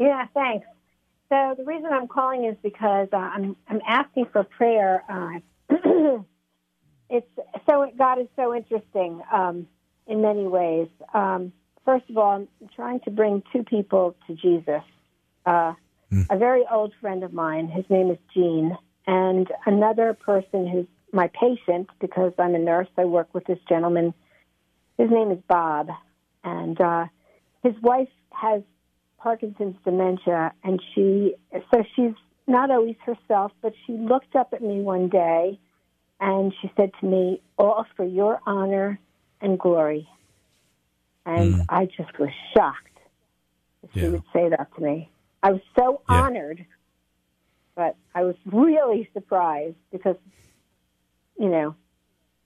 [0.00, 0.66] Yeah, thanks.
[1.28, 5.04] So the reason I'm calling is because uh, I'm I'm asking for prayer.
[5.08, 5.68] Uh,
[7.10, 7.28] it's
[7.68, 9.68] so God is so interesting um,
[10.06, 10.88] in many ways.
[11.12, 11.52] Um,
[11.84, 14.82] first of all, I'm trying to bring two people to Jesus.
[15.44, 15.74] Uh,
[16.30, 21.28] A very old friend of mine, his name is Gene, and another person who's my
[21.28, 22.88] patient because I'm a nurse.
[22.96, 24.14] I work with this gentleman.
[24.96, 25.88] His name is Bob,
[26.42, 27.06] and uh,
[27.62, 28.62] his wife has
[29.20, 32.14] Parkinson's dementia, and she so she's
[32.46, 35.58] not always herself, but she looked up at me one day
[36.20, 38.98] and she said to me, All for your honor
[39.40, 40.08] and glory.
[41.26, 41.64] And Mm.
[41.68, 42.98] I just was shocked
[43.82, 44.08] that she Yeah.
[44.08, 45.10] would say that to me.
[45.42, 46.22] I was so Yeah.
[46.22, 46.66] honored,
[47.74, 50.16] but I was really surprised because,
[51.38, 51.74] you know,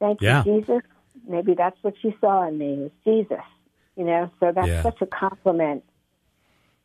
[0.01, 0.45] thank Yeah.
[0.45, 0.83] you, Jesus.
[1.27, 3.45] Maybe that's what she saw in me was Jesus,
[3.97, 5.85] you know, so that's such a compliment.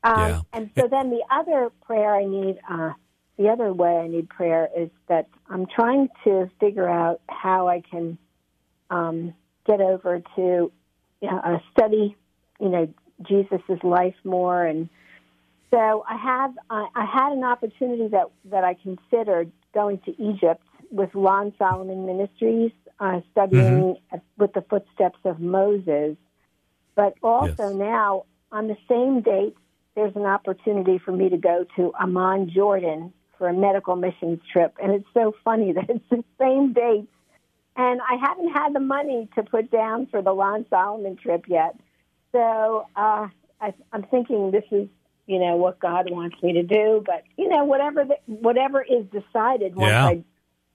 [0.03, 0.41] Um, Yeah.
[0.53, 2.93] And so then the other prayer I need, uh,
[3.37, 7.81] the other way I need prayer is that I'm trying to figure out how I
[7.81, 8.17] can
[8.89, 9.33] um,
[9.65, 10.71] get over to
[11.21, 12.15] you know, uh, study,
[12.59, 12.93] you know,
[13.23, 14.65] Jesus's life more.
[14.65, 14.89] And
[15.71, 20.63] so I have, I I had an opportunity that that I considered going to Egypt
[20.91, 23.97] with Lon Solomon Ministries, uh, studying
[24.37, 26.15] with the footsteps of Moses.
[26.95, 27.75] But also Yes.
[27.75, 29.55] now on the same date,
[29.99, 34.75] there's an opportunity for me to go to Amman, Jordan for a medical missions trip.
[34.81, 37.09] And it's so funny that it's the same date.
[37.75, 41.75] And I haven't had the money to put down for the Lon Solomon trip yet.
[42.31, 43.27] So uh,
[43.59, 44.87] I, I'm thinking this is,
[45.27, 47.03] you know, what God wants me to do.
[47.05, 50.05] But you know, whatever the, whatever is decided once Yeah.
[50.07, 50.23] I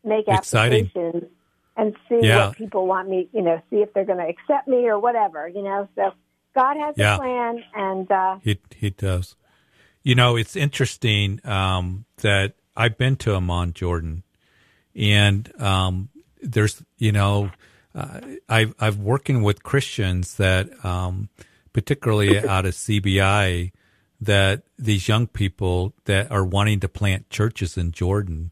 [0.04, 0.90] make Exciting.
[0.94, 1.30] applications
[1.76, 2.48] and see Yeah.
[2.48, 5.48] what people want me, you know, see if they're going to accept me or whatever,
[5.48, 5.88] you know.
[5.96, 6.12] So
[6.54, 7.16] God has Yeah.
[7.16, 9.36] a plan, and uh, He he does.
[10.02, 14.22] You know, it's interesting um, that I've been to Amman, Jordan,
[14.94, 16.10] and um,
[16.42, 17.50] there's you know,
[17.94, 21.28] uh, I've I've working with Christians that, um,
[21.72, 23.72] particularly out of CBI,
[24.20, 28.50] that these young people that are wanting to plant churches in Jordan,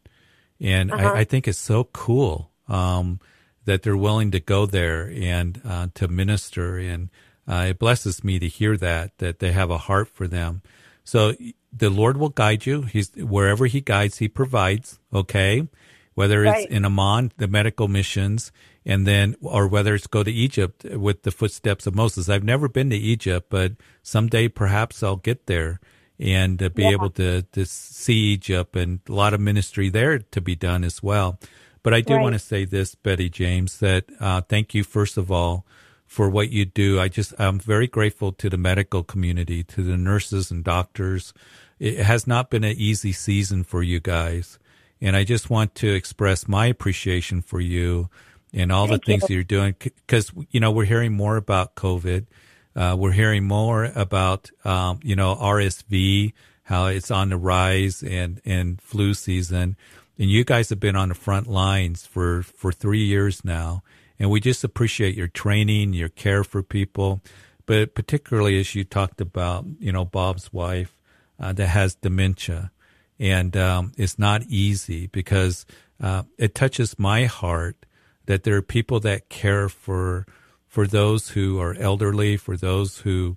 [0.59, 3.19] and I, I think it's so cool um,
[3.65, 7.09] that they're willing to go there and uh, to minister, and
[7.47, 10.61] uh, it blesses me to hear that that they have a heart for them.
[11.03, 11.33] So
[11.71, 12.83] the Lord will guide you.
[12.83, 14.99] He's wherever He guides, He provides.
[15.13, 15.67] Okay,
[16.15, 18.51] whether it's in Amman, the medical missions,
[18.85, 22.29] and then, or whether it's go to Egypt with the footsteps of Moses.
[22.29, 25.79] I've never been to Egypt, but someday perhaps I'll get there
[26.19, 26.91] and uh, be Yeah.
[26.91, 31.01] able to, to see Egypt and a lot of ministry there to be done as
[31.01, 31.39] well.
[31.81, 32.21] But I do Right.
[32.23, 35.65] want to say this, Betty James, that uh, thank you, first of all,
[36.13, 36.99] for what you do.
[36.99, 41.33] I just, I'm very grateful to the medical community, to the nurses and doctors.
[41.79, 44.59] It has not been an easy season for you guys.
[45.01, 48.11] And I just want to express my appreciation for you
[48.53, 49.27] and all Thank the things you.
[49.27, 49.75] that you're doing.
[49.79, 52.27] Because, you know, we're hearing more about COVID.
[52.75, 58.39] Uh, we're hearing more about, um, you know, RSV, how it's on the rise and,
[58.45, 59.77] and flu season.
[60.19, 63.81] And you guys have been on the front lines for, for three years now.
[64.23, 67.21] And we just appreciate your training, your care for people,
[67.65, 70.95] but particularly as you talked about, you know, Bob's wife
[71.37, 72.71] uh, that has dementia.
[73.19, 75.65] And um, it's not easy because
[76.01, 77.85] uh, it touches my heart
[78.25, 80.25] that there are people that care for
[80.69, 83.35] for those who are elderly, for those who,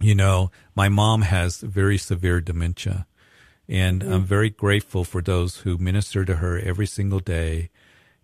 [0.00, 3.06] you know, my mom has very severe dementia.
[3.68, 7.68] And I'm very grateful for those who minister to her every single day.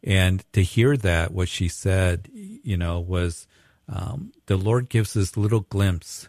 [0.03, 3.46] And to hear that, what she said, you know, was
[3.88, 6.28] um, the Lord gives this little glimpse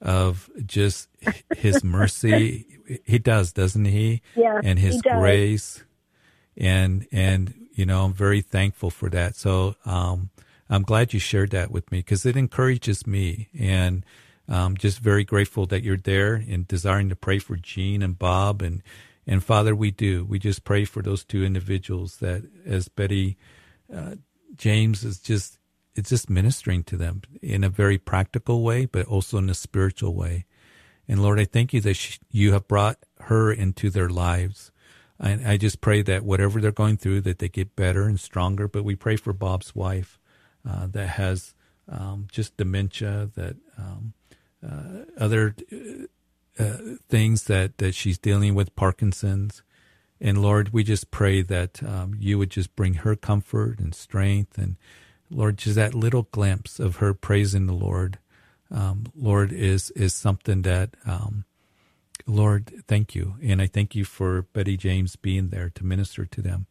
[0.00, 1.08] of just
[1.56, 2.66] his mercy.
[3.04, 4.22] He does, doesn't he?
[4.34, 5.84] Yeah, And his grace.
[6.56, 9.36] And, and, you know, I'm very thankful for that.
[9.36, 10.30] So, um,
[10.70, 14.04] I'm glad you shared that with me because it encourages me and,
[14.48, 18.60] um, just very grateful that you're there and desiring to pray for Gene and Bob
[18.60, 18.82] and,
[19.28, 20.24] and Father, we do.
[20.24, 23.36] We just pray for those two individuals that as Betty,
[23.94, 24.14] uh,
[24.56, 25.58] James is just,
[25.94, 30.14] it's just ministering to them in a very practical way, but also in a spiritual
[30.14, 30.46] way.
[31.06, 34.72] And Lord, I thank you that she, you have brought her into their lives.
[35.20, 38.66] And I just pray that whatever they're going through, that they get better and stronger.
[38.66, 40.18] But we pray for Bob's wife
[40.66, 41.54] uh, that has
[41.86, 44.14] um, just dementia, that um,
[44.66, 45.54] uh, other
[46.58, 49.62] uh, things that, that she's dealing with, Parkinson's.
[50.20, 54.58] And Lord, we just pray that um, you would just bring her comfort and strength.
[54.58, 54.76] And
[55.30, 58.18] Lord, just that little glimpse of her praising the Lord,
[58.70, 61.44] um, Lord, is, is something that, um,
[62.26, 63.36] Lord, thank you.
[63.42, 66.66] And I thank you for Betty James being there to minister to them.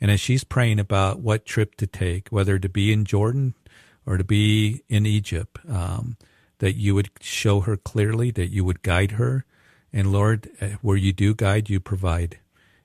[0.00, 3.54] And as she's praying about what trip to take, whether to be in Jordan
[4.06, 6.16] or to be in Egypt, um,
[6.60, 9.44] that you would show her clearly, that you would guide her.
[9.92, 12.38] And Lord, uh, where you do guide, you provide.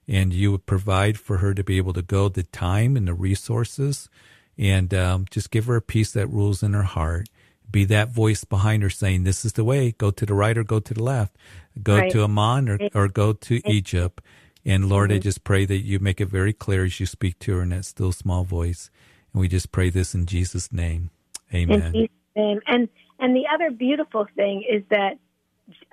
[0.07, 3.13] And you would provide for her to be able to go the time and the
[3.13, 4.09] resources
[4.57, 7.29] and um, just give her a peace that rules in her heart.
[7.71, 10.63] Be that voice behind her saying, This is the way, go to the right or
[10.63, 11.35] go to the left,
[11.83, 12.11] go Right.
[12.11, 14.21] to Amman or, or go to Egypt.
[14.65, 17.57] And Lord, I just pray that you make it very clear as you speak to
[17.57, 18.89] her in that still small voice.
[19.33, 21.11] And we just pray this in Jesus' name.
[21.53, 21.81] Amen.
[21.81, 21.93] in.
[21.93, 22.61] Jesus' name.
[22.67, 25.17] And and the other beautiful thing is that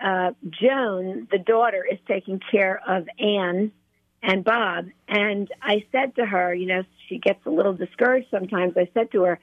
[0.02, 3.72] uh, Joan, the daughter, is taking care of Anne
[4.22, 4.86] and Bob.
[5.08, 8.74] And I said to her, you know, she gets a little discouraged sometimes.
[8.76, 9.38] I said to her,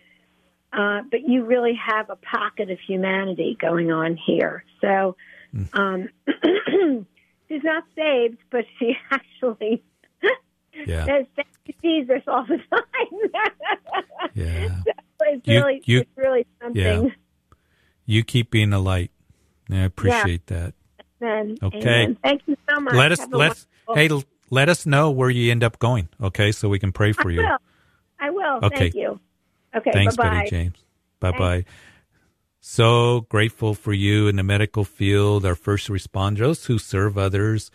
[0.71, 4.63] uh, but you really have a pocket of humanity going on here.
[4.81, 5.15] So
[5.73, 6.09] um,
[7.47, 9.81] she's not saved, but she actually
[10.85, 11.05] Yeah.
[11.05, 11.25] says
[11.81, 13.43] Jesus all the time.
[14.35, 14.69] Yeah.
[15.21, 16.81] it's You- really, you- it's really something.
[16.81, 17.09] Yeah.
[18.09, 19.11] You keep being a light.
[19.69, 20.73] I appreciate that.
[21.21, 21.59] Amen.
[21.61, 21.77] Okay.
[21.77, 22.17] Amen.
[22.23, 22.95] Thank you so much.
[22.95, 24.09] Let us Have let hey
[24.49, 26.51] let us know where you end up going, okay?
[26.51, 27.41] So we can pray for I you.
[27.41, 27.57] will.
[28.19, 28.65] I will.
[28.65, 28.77] Okay.
[28.79, 29.19] Thank you.
[29.75, 29.91] Okay.
[29.93, 30.37] Thanks, bye-bye.
[30.37, 30.83] Betty James.
[31.19, 31.65] Bye bye.
[32.59, 37.69] So grateful for you in the medical field, our first responders who serve others.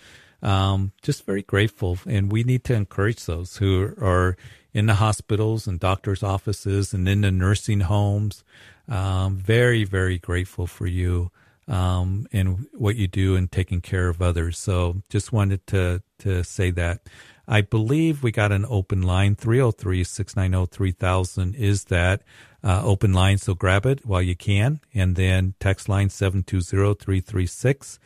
[0.45, 1.99] Um, just very grateful.
[2.07, 4.37] And we need to encourage those who are
[4.75, 8.45] in the hospitals and doctors' offices and in the nursing homes.
[8.89, 11.31] Um, very, very grateful for you.
[11.69, 14.59] um, and what you do in taking care of others.
[14.59, 17.01] So just wanted to to say that.
[17.47, 22.23] I believe we got an open line 303 690 3000 is that
[22.63, 23.39] uh, open line.
[23.39, 24.81] So grab it while you can.
[24.95, 27.99] And then text line 720 336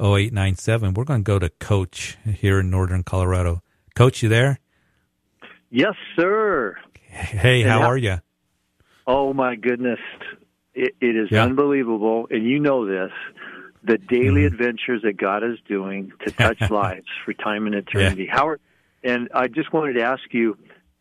[0.00, 0.94] 0897.
[0.94, 3.62] We're going to go to Coach here in Northern Colorado.
[3.94, 4.60] Coach, you there?
[5.70, 6.76] Yes, sir.
[7.08, 8.18] Hey, how are you?
[9.06, 10.00] Oh, my goodness.
[10.74, 11.42] it, it is yeah.
[11.42, 12.28] unbelievable.
[12.30, 13.12] And you know this
[13.86, 14.54] the daily mm-hmm.
[14.54, 18.24] adventures that God is doing to touch lives for time and eternity.
[18.24, 18.36] Yeah.
[18.36, 18.60] Howard,
[19.04, 20.58] and I just wanted to ask you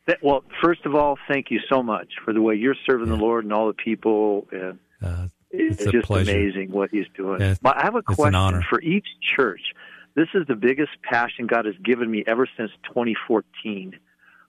[0.07, 3.15] that, well, first of all, thank you so much for the way you're serving yeah.
[3.15, 4.47] the Lord and all the people.
[4.51, 5.27] And uh,
[5.59, 6.31] it's, it's just pleasure.
[6.31, 7.41] amazing what He's doing.
[7.41, 9.61] Yeah, I have a question for each church.
[10.15, 13.99] This is the biggest passion God has given me ever since 2014.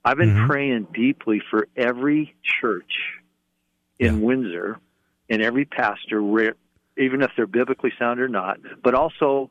[0.05, 0.47] I've been mm-hmm.
[0.47, 2.93] praying deeply for every church
[3.99, 4.27] in yeah.
[4.27, 4.79] Windsor
[5.29, 6.55] and every pastor, where,
[6.97, 9.51] even if they're biblically sound or not, but also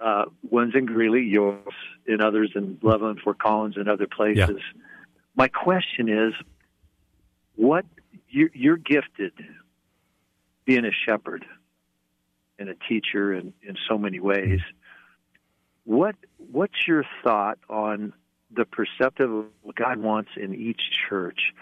[0.00, 1.62] uh, ones in Greeley, yours,
[2.08, 4.48] and others in Loveland, Fort Collins, and other places.
[4.48, 4.80] Yeah.
[5.36, 6.34] My question is,
[7.54, 7.84] what
[8.28, 9.32] you're, you're gifted
[10.64, 11.44] being a shepherd
[12.58, 14.60] and a teacher in, in so many ways.
[15.84, 16.16] What
[16.50, 18.12] what's your thought on
[18.50, 21.52] the perceptive of what God wants in each church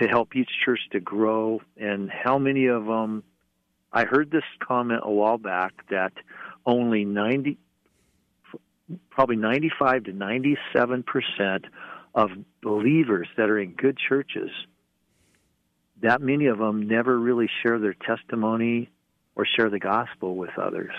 [0.00, 3.22] to help each church to grow, and how many of them?
[3.92, 6.12] I heard this comment a while back that
[6.64, 7.58] only ninety,
[9.10, 11.66] probably ninety-five to ninety-seven percent
[12.14, 12.30] of
[12.62, 14.50] believers that are in good churches
[16.02, 18.90] that many of them never really share their testimony
[19.36, 20.92] or share the gospel with others.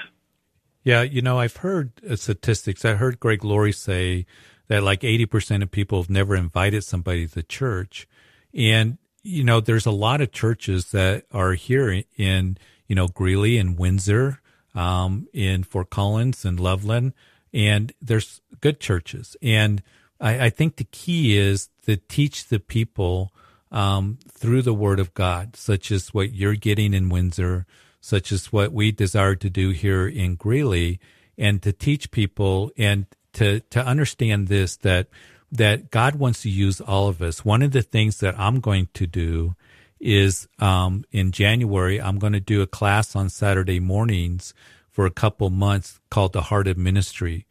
[0.83, 2.85] Yeah, you know, I've heard uh, statistics.
[2.85, 4.25] I heard Greg Laurie say
[4.67, 8.07] that like 80% of people have never invited somebody to church.
[8.53, 13.57] And, you know, there's a lot of churches that are here in, you know, Greeley
[13.57, 14.41] and Windsor,
[14.73, 17.13] um, in Fort Collins and Loveland.
[17.53, 19.35] And there's good churches.
[19.41, 19.83] And
[20.19, 23.33] I, I think the key is to teach the people
[23.71, 27.65] um, through the Word of God, such as what you're getting in Windsor,
[27.99, 30.99] such as what we desire to do here in Greeley,
[31.37, 35.07] and to teach people and to to understand this that
[35.51, 37.43] that God wants to use all of us.
[37.43, 39.55] One of the things that I'm going to do
[39.99, 44.53] is um, in January, I'm going to do a class on Saturday mornings
[44.89, 47.45] for a couple months called the Heart of Ministry.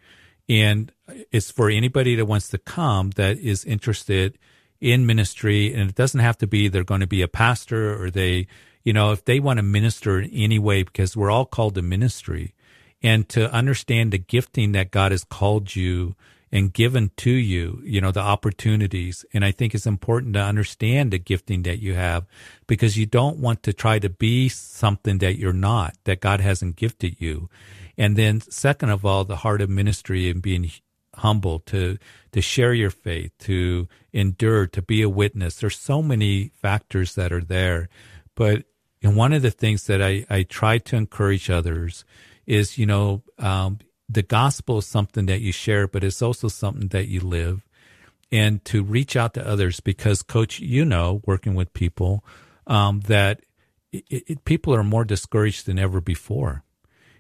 [0.49, 0.91] And
[1.31, 4.37] it's for anybody that wants to come that is interested
[4.81, 8.11] in ministry and it doesn't have to be they're going to be a pastor or
[8.11, 8.47] they
[8.83, 11.83] you know if they want to minister in any way because we're all called to
[11.83, 12.55] ministry
[13.03, 16.15] and to understand the gifting that God has called you
[16.53, 19.25] and given to you, you know, the opportunities.
[19.33, 22.27] And I think it's important to understand the gifting that you have
[22.67, 26.77] because you don't want to try to be something that you're not, that God hasn't
[26.77, 27.49] gifted you.
[27.97, 30.71] And then second of all, the heart of ministry and being
[31.21, 31.99] humble, to
[32.33, 35.57] to share your faith, to endure, to be a witness.
[35.57, 37.89] There's so many factors that are there.
[38.35, 38.65] But
[39.03, 42.05] and one of the things that I, I try to encourage others
[42.47, 46.89] is, you know, um, the gospel is something that you share, but it's also something
[46.89, 47.67] that you live.
[48.33, 52.25] And to reach out to others because, coach, you know, working with people,
[52.67, 53.41] um, that
[53.93, 56.63] it, it, people are more discouraged than ever before,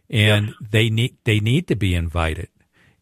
[0.08, 2.48] and they need they need to be invited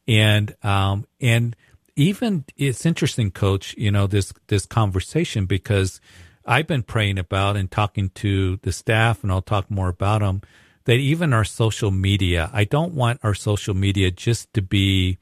[0.09, 1.55] and um, and
[1.95, 3.75] even it's interesting, Coach.
[3.77, 6.01] You know this this conversation because
[6.47, 10.41] I've been praying about and talking to the staff, and I'll talk more about them.
[10.87, 15.19] That even our social media, I don't want our social media just to be,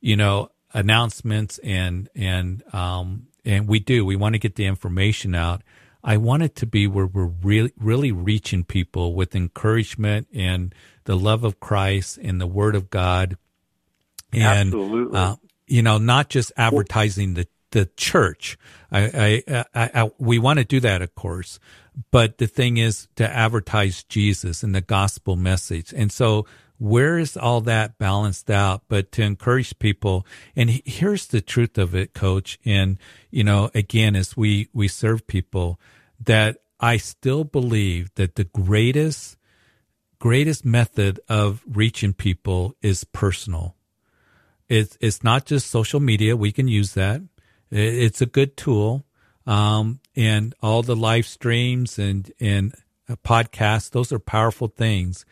[0.00, 4.06] you know, announcements and and um, and we do.
[4.06, 5.62] We want to get the information out.
[6.04, 10.72] I want it to be where we're really really reaching people with encouragement and
[11.04, 13.36] the love of Christ and the Word of God
[14.32, 15.18] and Absolutely.
[15.18, 18.56] Uh, you know, not just advertising the the church.
[18.90, 21.58] I, I, I, I we want to do that, of course,
[22.10, 25.92] but the thing is to advertise Jesus and the gospel message.
[25.92, 26.46] And so,
[26.78, 28.82] where is all that balanced out?
[28.88, 32.58] But to encourage people, and here's the truth of it, Coach.
[32.64, 32.98] And
[33.30, 35.80] you know, again, as we we serve people,
[36.20, 39.36] that I still believe that the greatest
[40.18, 43.74] greatest method of reaching people is personal
[44.72, 46.34] it's it's not just social media.
[46.34, 47.20] We can use that.
[47.70, 49.04] It's a good tool,
[49.46, 52.74] um, and all the live streams and and
[53.24, 53.90] podcasts.
[53.90, 55.26] Those are powerful things.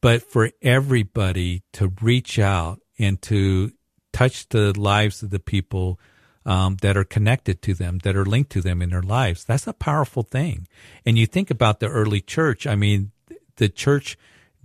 [0.00, 3.70] But for everybody to reach out and to
[4.12, 6.00] touch the lives of the people
[6.44, 9.68] um, that are connected to them, that are linked to them in their lives, that's
[9.68, 10.66] a powerful thing.
[11.06, 12.66] And you think about the early church.
[12.66, 13.12] I mean,
[13.56, 14.18] the church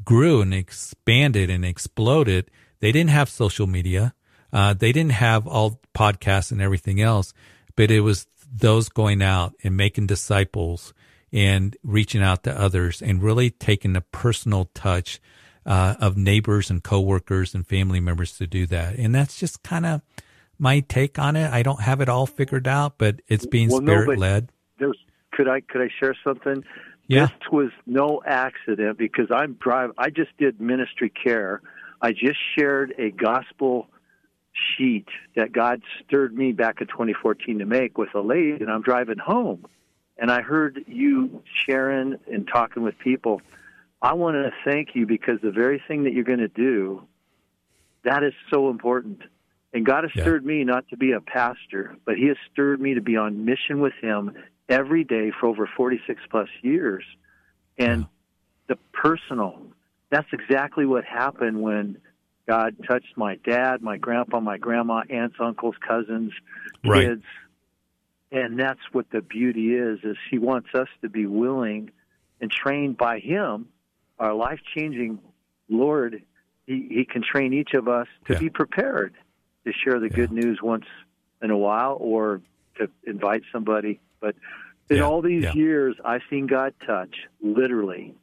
[0.04, 2.50] grew and expanded and exploded,
[2.80, 4.14] they didn't have social media.
[4.52, 7.34] Uh, they didn't have all podcasts and everything else,
[7.76, 10.94] but it was those going out and making disciples
[11.34, 15.20] and reaching out to others and really taking a personal touch
[15.66, 18.96] uh, of neighbors and coworkers and family members to do that.
[18.96, 20.02] And that's just kind of
[20.58, 21.52] my take on it.
[21.52, 24.52] I don't have it all figured out, but it's being well, spirit led.
[24.80, 24.94] No,
[25.34, 26.64] could I could I share something?
[27.08, 27.28] Yeah.
[27.28, 29.92] This was no accident because I'm drive.
[29.98, 31.62] I just did ministry care.
[32.02, 33.88] I just shared a gospel
[34.78, 38.82] sheet that God stirred me back in 2014 to make with a lady, and I'm
[38.82, 39.66] driving home,
[40.18, 43.42] and I heard you sharing and talking with people.
[44.02, 47.04] I want to thank you because the very thing that you're going to do,
[48.04, 49.22] that is so important.
[49.74, 50.24] And God has yeah.
[50.24, 53.46] stirred me not to be a pastor, but He has stirred me to be on
[53.46, 54.34] mission with Him
[54.70, 57.04] every day for over 46 plus years.
[57.78, 58.76] And yeah.
[58.76, 59.60] the personal,
[60.10, 61.98] that's exactly what happened when
[62.48, 66.32] God touched my dad, my grandpa, my grandma, aunts, uncles, cousins,
[66.86, 67.08] right.
[67.08, 67.24] kids.
[68.32, 71.92] And that's what the beauty is, is he wants us to be willing
[72.40, 73.68] and trained by him,
[74.20, 75.20] our life changing
[75.70, 76.24] Lord,
[76.66, 78.40] he, he can train each of us to yeah.
[78.40, 79.14] be prepared
[79.66, 80.16] to share the yeah.
[80.16, 80.86] good news once
[81.42, 82.42] in a while or
[82.80, 84.00] to invite somebody.
[84.20, 84.36] But
[84.90, 85.04] in yeah.
[85.04, 88.16] all these years, I've seen God touch literally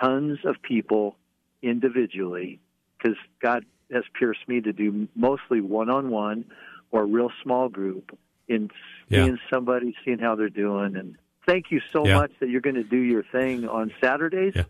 [0.00, 1.16] tons of people
[1.62, 2.60] individually
[2.98, 6.44] because God has pierced me to do mostly one on one
[6.90, 8.16] or real small group
[8.48, 8.70] in
[9.08, 9.36] seeing yeah.
[9.50, 10.96] somebody, seeing how they're doing.
[10.96, 11.16] And
[11.46, 12.14] thank you so yeah.
[12.16, 14.52] much that you're going to do your thing on Saturdays.
[14.54, 14.64] Yeah.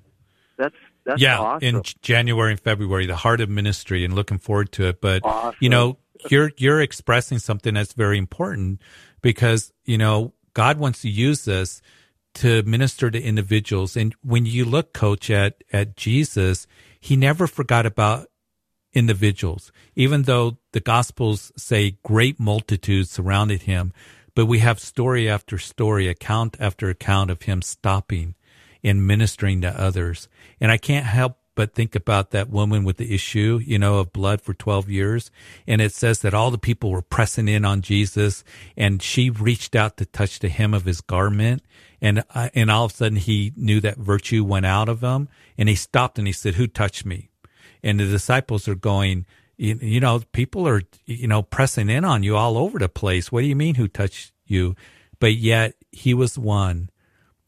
[0.59, 1.77] That's that's yeah, awesome.
[1.77, 5.01] in January and February, the heart of ministry, and looking forward to it.
[5.01, 5.57] But awesome.
[5.59, 5.97] you know,
[6.29, 8.83] you're you're expressing something that's very important
[9.23, 11.81] because you know God wants to use this
[12.35, 13.97] to minister to individuals.
[13.97, 16.67] And when you look, Coach, at at Jesus,
[17.01, 18.29] he never forgot about
[18.93, 23.93] individuals, even though the Gospels say great multitudes surrounded him.
[24.35, 28.35] But we have story after story, account after account of him stopping
[28.83, 30.29] and ministering to others.
[30.61, 34.13] And I can't help but think about that woman with the issue, you know, of
[34.13, 35.31] blood for 12 years.
[35.67, 38.45] And it says that all the people were pressing in on Jesus
[38.77, 41.63] and she reached out to touch the hem of his garment.
[42.01, 45.29] And, uh, and all of a sudden he knew that virtue went out of him
[45.59, 47.31] and he stopped and he said, who touched me?
[47.83, 49.27] And the disciples are going,
[49.57, 53.31] you, you know, people are, you know, pressing in on you all over the place.
[53.31, 54.75] What do you mean who touched you?
[55.19, 56.89] But yet he was one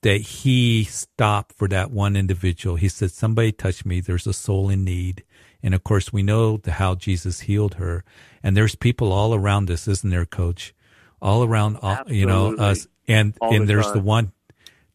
[0.03, 2.76] that he stopped for that one individual.
[2.76, 4.00] He said, somebody touched me.
[4.00, 5.24] There's a soul in need.
[5.62, 8.05] And of course, we know the, how Jesus healed her.
[8.42, 10.74] And there's people all around us, isn't there, coach?
[11.22, 12.88] All around, all, you know, us.
[13.09, 13.94] And, all and the there's time.
[13.94, 14.32] the one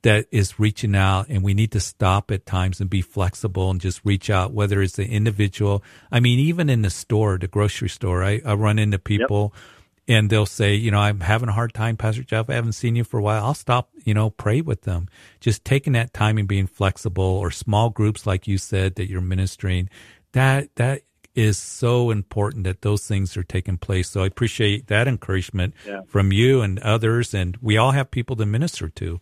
[0.04, 3.82] that is reaching out and we need to stop at times and be flexible and
[3.82, 5.84] just reach out, whether it's the individual.
[6.12, 9.62] I mean, even in the store, the grocery store, I, I run into people yep
[10.08, 12.50] and they'll say, you know, I'm having a hard time, Pastor Jeff.
[12.50, 13.44] I haven't seen you for a while.
[13.44, 15.10] I'll stop, you know, pray with them.
[15.42, 19.20] Just taking that time and being flexible or small groups, like you said, that you're
[19.20, 19.90] ministering.
[20.32, 21.02] That, that
[21.36, 24.10] is so important that those things are taking place.
[24.10, 26.02] So I appreciate that encouragement yeah.
[26.08, 27.34] from you and others.
[27.34, 29.20] And we all have people to minister to.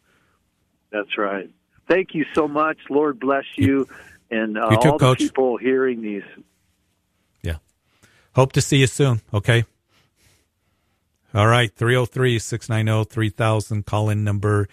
[0.95, 1.49] That's right.
[1.89, 2.77] Thank you so much.
[2.89, 3.85] Lord bless you,
[4.31, 5.19] and uh, you too, all Coach.
[5.19, 6.23] the people hearing these.
[7.43, 7.57] Yeah.
[8.33, 9.19] Hope to see you soon.
[9.33, 9.65] Okay.
[11.33, 14.69] All right, 303 690 3000, call in number,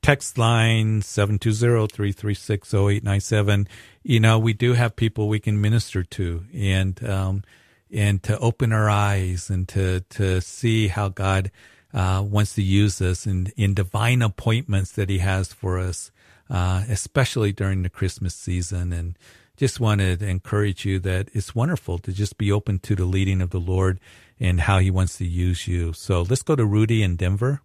[0.00, 3.68] text line 720 336 0897.
[4.02, 7.44] You know, we do have people we can minister to and, um,
[7.92, 11.50] and to open our eyes and to, to see how God
[11.96, 16.12] uh, wants to use us in, in divine appointments that He has for us,
[16.48, 18.92] uh, especially during the Christmas season.
[18.92, 19.18] And
[19.56, 23.40] just wanted to encourage you that it's wonderful to just be open to the leading
[23.40, 23.98] of the Lord
[24.38, 25.94] and how he wants to use you.
[25.94, 27.62] So let's go to Rudy in Denver.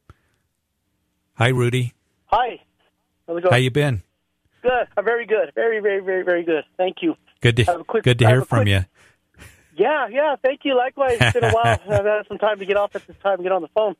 [1.33, 1.93] Hi, Rudy.
[2.27, 2.61] Hi.
[3.27, 3.51] How's it going?
[3.51, 4.03] How you been?
[4.61, 4.87] Good.
[4.95, 5.51] I'm very good.
[5.53, 6.63] Very, very, very, very good.
[6.77, 7.15] Thank you.
[7.41, 8.85] Good to quick, good to hear from quick, you.
[9.75, 10.35] Yeah, yeah.
[10.41, 10.77] Thank you.
[10.77, 11.17] Likewise.
[11.19, 11.79] It's been a while.
[11.89, 13.95] I've had some time to get off at this time and get on the phone.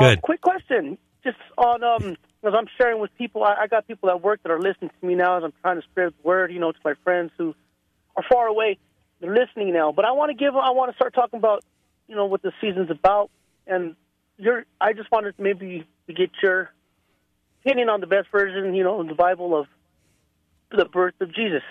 [0.00, 0.18] Good.
[0.18, 0.98] Uh, quick question.
[1.22, 4.50] Just on um, as I'm sharing with people, I, I got people at work that
[4.50, 6.52] are listening to me now as I'm trying to spread the word.
[6.52, 7.54] You know, to my friends who
[8.16, 8.78] are far away.
[9.20, 9.92] They're listening now.
[9.92, 10.56] But I want to give.
[10.56, 11.62] I want to start talking about
[12.08, 13.30] you know what the season's about,
[13.66, 13.94] and
[14.38, 14.64] you're.
[14.80, 16.70] I just wanted maybe to get your
[17.64, 19.66] opinion on the best version, you know, in the Bible of
[20.70, 21.62] the birth of Jesus.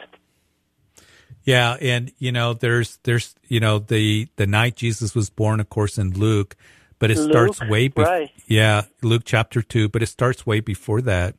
[1.44, 5.70] Yeah, and you know, there's there's you know the the night Jesus was born, of
[5.70, 6.56] course, in Luke,
[7.00, 8.06] but it Luke, starts way before.
[8.06, 8.32] right.
[8.48, 11.36] Yeah, Luke chapter two, but it starts way before that.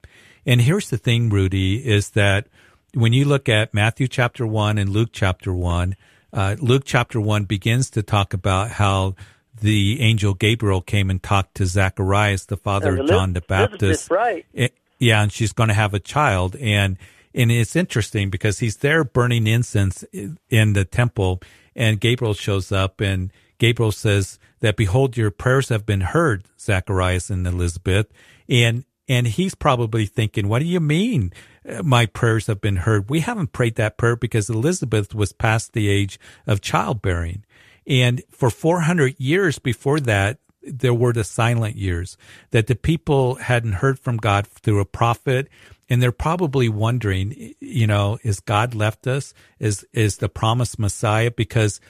[0.47, 2.49] And here's the thing, Rudy, is that
[2.95, 5.97] when you look at Matthew chapter 1 and Luke chapter 1,
[6.33, 9.15] uh, Luke chapter 1 begins to talk about how
[9.61, 14.11] the angel Gabriel came and talked to Zacharias, the father of John the Baptist.
[14.11, 14.47] right.
[14.55, 16.57] It, yeah, and she's going to have a child.
[16.57, 16.97] And,
[17.35, 21.43] and it's interesting because he's there burning incense in the temple
[21.77, 27.31] and Gabriel shows up and Gabriel says that, behold, your prayers have been heard, Zacharias
[27.31, 28.09] and Elizabeth.
[28.49, 31.33] And, and he's probably thinking, what do you mean?
[31.69, 33.11] Uh, my prayers have been heard.
[33.11, 37.45] We haven't prayed that prayer because Elizabeth was past the age of childbearing.
[37.87, 42.17] And for 400 years before that, there were the silent years
[42.51, 45.49] that the people hadn't heard from God through a prophet.
[45.91, 49.35] And they're probably wondering, you know, is God left us?
[49.59, 51.31] Is, is the promised Messiah?
[51.31, 51.81] Because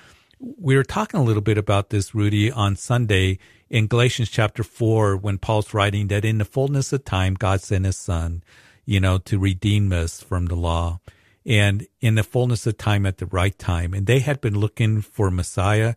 [0.41, 3.38] we were talking a little bit about this, Rudy, on Sunday
[3.68, 7.84] in Galatians chapter four, when Paul's writing that in the fullness of time, God sent
[7.84, 8.43] his son,
[8.84, 11.01] you know, to redeem us from the law
[11.47, 13.95] and in the fullness of time at the right time.
[13.95, 15.95] And they had been looking for Messiah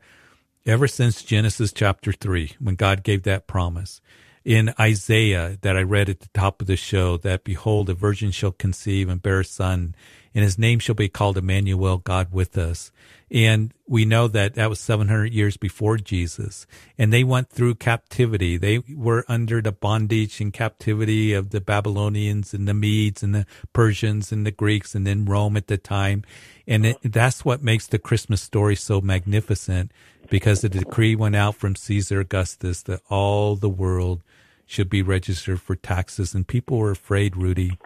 [0.65, 4.01] ever since Genesis chapter three, when God gave that promise.
[4.45, 8.31] In Isaiah that I read at the top of the show, that behold, a virgin
[8.31, 9.95] shall conceive and bear a son,
[10.33, 12.91] and his name shall be called Emmanuel, God with us.
[13.33, 16.67] And we know that that was 700 years before Jesus.
[16.99, 18.57] And they went through captivity.
[18.57, 23.47] They were under the bondage and captivity of the Babylonians and the Medes and the
[23.73, 26.23] Persians and the Greeks and then Rome at the time.
[26.67, 29.91] And it, that's what makes the Christmas story so magnificent
[30.29, 34.21] because the decree went out from Caesar Augustus that all the world
[34.67, 36.35] should be registered for taxes.
[36.35, 37.79] And people were afraid, Rudy.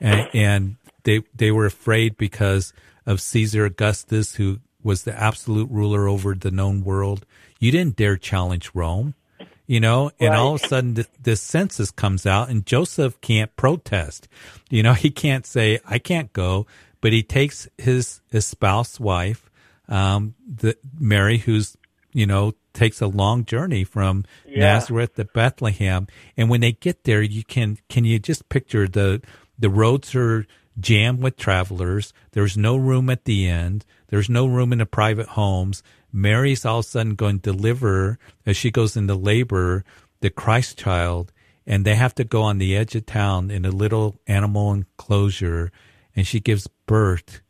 [0.00, 0.76] And, and
[1.06, 2.74] they, they were afraid because
[3.06, 7.24] of Caesar Augustus, who was the absolute ruler over the known world.
[7.60, 9.14] You didn't dare challenge Rome,
[9.66, 10.38] you know, and right.
[10.38, 14.26] all of a sudden this, this census comes out and Joseph can't protest.
[14.68, 16.66] You know, he can't say, I can't go,
[17.00, 19.48] but he takes his, his spouse wife,
[19.88, 21.76] um, the Mary, who's,
[22.12, 24.58] you know, takes a long journey from yeah.
[24.58, 26.08] Nazareth to Bethlehem.
[26.36, 29.22] And when they get there, you can, can you just picture the,
[29.56, 30.46] the roads are
[30.78, 32.12] jammed with travelers.
[32.32, 33.82] There's no room at the inn.
[34.08, 35.82] There's no room in the private homes.
[36.12, 39.84] Mary's all of a sudden going to deliver as she goes into labor
[40.20, 41.32] the Christ child,
[41.66, 45.70] and they have to go on the edge of town in a little animal enclosure,
[46.14, 47.42] and she gives birth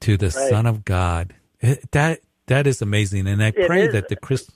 [0.00, 0.50] to the right.
[0.50, 1.34] Son of God.
[1.62, 3.92] Eh, that that is amazing, and I it pray is.
[3.92, 4.50] that the Christ,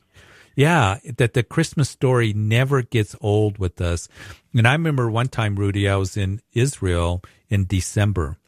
[0.58, 4.08] yeah, that the Christmas story never gets old with us.
[4.52, 8.38] And I remember one time, Rudy, I was in Israel in December,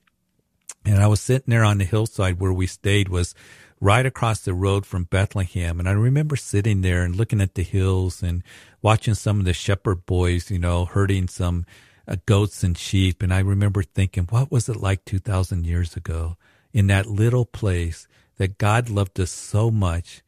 [0.84, 3.32] and I was sitting there on the hillside where we stayed was
[3.80, 5.78] right across the road from Bethlehem.
[5.78, 8.42] And I remember sitting there and looking at the hills and
[8.82, 11.64] watching some of the shepherd boys, you know, herding some
[12.08, 13.22] uh, goats and sheep.
[13.22, 16.36] And I remember thinking, what was it like 2,000 years ago
[16.72, 20.22] in that little place that God loved us so much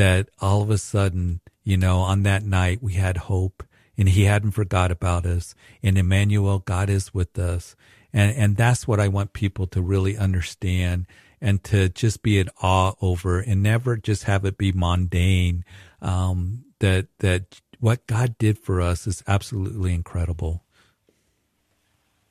[0.00, 3.62] that all of a sudden, you know, on that night we had hope
[3.98, 5.54] and he hadn't forgot about us.
[5.82, 7.76] And Emmanuel, God is with us.
[8.10, 11.06] And, and that's what I want people to really understand
[11.38, 15.66] and to just be in awe over and never just have it be mundane.
[16.00, 20.64] Um, that, that what God did for us is absolutely incredible.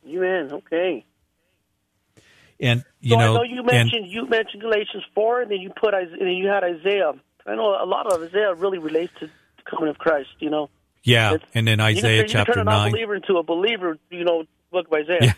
[0.08, 0.50] Amen.
[0.52, 1.06] Okay.
[2.60, 5.60] And you so know, I know you mentioned and, you mentioned Galatians four, and then
[5.60, 7.14] you put and then you had Isaiah.
[7.50, 9.32] I know a lot of Isaiah really relates to the
[9.70, 10.30] coming of Christ.
[10.40, 10.70] You know.
[11.04, 12.90] Yeah, it's, and then Isaiah you can, chapter you can turn nine.
[12.90, 13.98] A believer into a believer.
[14.10, 15.20] You know, book of Isaiah.
[15.22, 15.34] Yeah.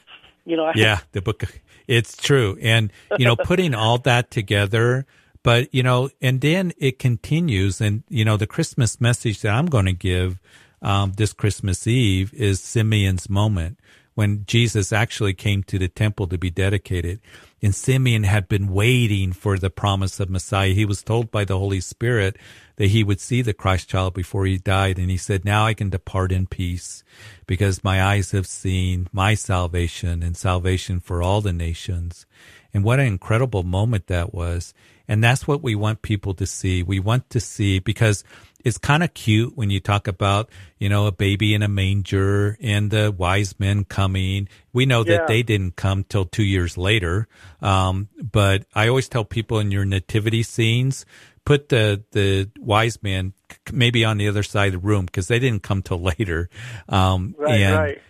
[0.45, 1.43] You know, yeah, the book.
[1.87, 5.05] It's true, and you know, putting all that together,
[5.43, 9.67] but you know, and then it continues, and you know, the Christmas message that I'm
[9.67, 10.39] going to give
[10.81, 13.79] um, this Christmas Eve is Simeon's moment
[14.15, 17.19] when Jesus actually came to the temple to be dedicated.
[17.63, 20.73] And Simeon had been waiting for the promise of Messiah.
[20.73, 22.37] He was told by the Holy Spirit
[22.77, 24.97] that he would see the Christ child before he died.
[24.97, 27.03] And he said, now I can depart in peace
[27.45, 32.25] because my eyes have seen my salvation and salvation for all the nations.
[32.73, 34.73] And what an incredible moment that was.
[35.07, 36.81] And that's what we want people to see.
[36.81, 38.23] We want to see because
[38.63, 40.49] it's kind of cute when you talk about,
[40.79, 44.47] you know, a baby in a manger and the wise men coming.
[44.73, 45.17] We know yeah.
[45.17, 47.27] that they didn't come till two years later.
[47.61, 51.05] Um, but I always tell people in your nativity scenes,
[51.45, 53.33] put the, the wise men
[53.71, 56.49] maybe on the other side of the room because they didn't come till later.
[56.87, 58.01] Um, right, and, right.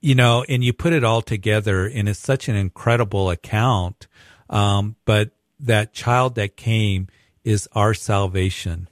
[0.00, 4.06] you know, and you put it all together and it's such an incredible account.
[4.50, 5.30] Um, but
[5.60, 7.08] that child that came
[7.44, 8.88] is our salvation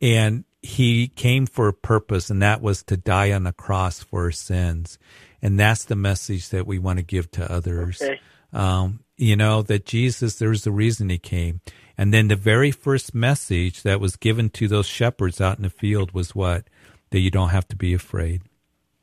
[0.00, 4.24] and he came for a purpose, and that was to die on the cross for
[4.24, 4.98] our sins.
[5.42, 8.02] And that's the message that we want to give to others.
[8.02, 8.20] Okay.
[8.52, 11.60] Um, you know, that Jesus, there's a reason he came.
[11.96, 15.70] And then the very first message that was given to those shepherds out in the
[15.70, 16.64] field was what?
[17.10, 18.42] That you don't have to be afraid.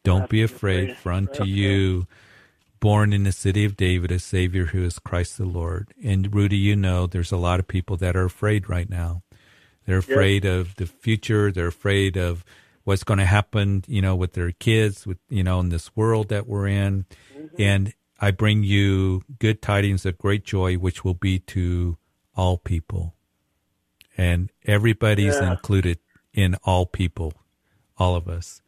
[0.04, 2.08] Don't be afraid, for unto you,
[2.82, 5.94] born in the city of David, a Savior who is Christ the Lord.
[6.04, 9.24] And Rudy, you know, there's a lot of people that are afraid right now.
[9.86, 11.52] They're afraid of the future.
[11.52, 12.46] They're afraid of
[12.84, 16.30] what's going to happen, you know, with their kids, with, you know, in this world
[16.30, 17.06] that we're in.
[17.36, 17.62] Mm-hmm.
[17.62, 21.98] And I bring you good tidings of great joy, which will be to
[22.36, 23.16] all people.
[24.18, 25.52] And everybody's yeah.
[25.52, 26.00] included
[26.34, 27.34] in all people,
[27.98, 28.62] all of us.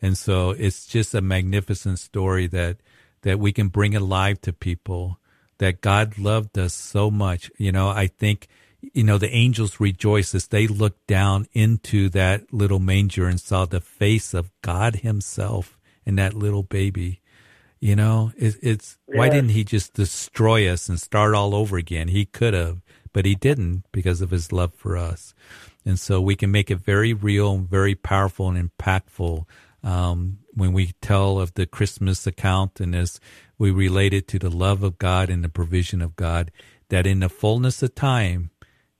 [0.00, 2.78] And so it's just a magnificent story that,
[3.22, 5.18] that we can bring alive to people
[5.58, 7.50] that God loved us so much.
[7.58, 8.48] You know, I think,
[8.80, 13.64] you know, the angels rejoiced as they looked down into that little manger and saw
[13.64, 17.20] the face of God himself in that little baby.
[17.80, 19.18] You know, it, it's, yeah.
[19.18, 22.08] why didn't he just destroy us and start all over again?
[22.08, 22.80] He could have,
[23.12, 25.34] but he didn't because of his love for us.
[25.84, 29.44] And so we can make it very real, and very powerful and impactful
[29.82, 33.20] um, when we tell of the Christmas account and as
[33.58, 36.50] we relate it to the love of God and the provision of God,
[36.88, 38.50] that in the fullness of time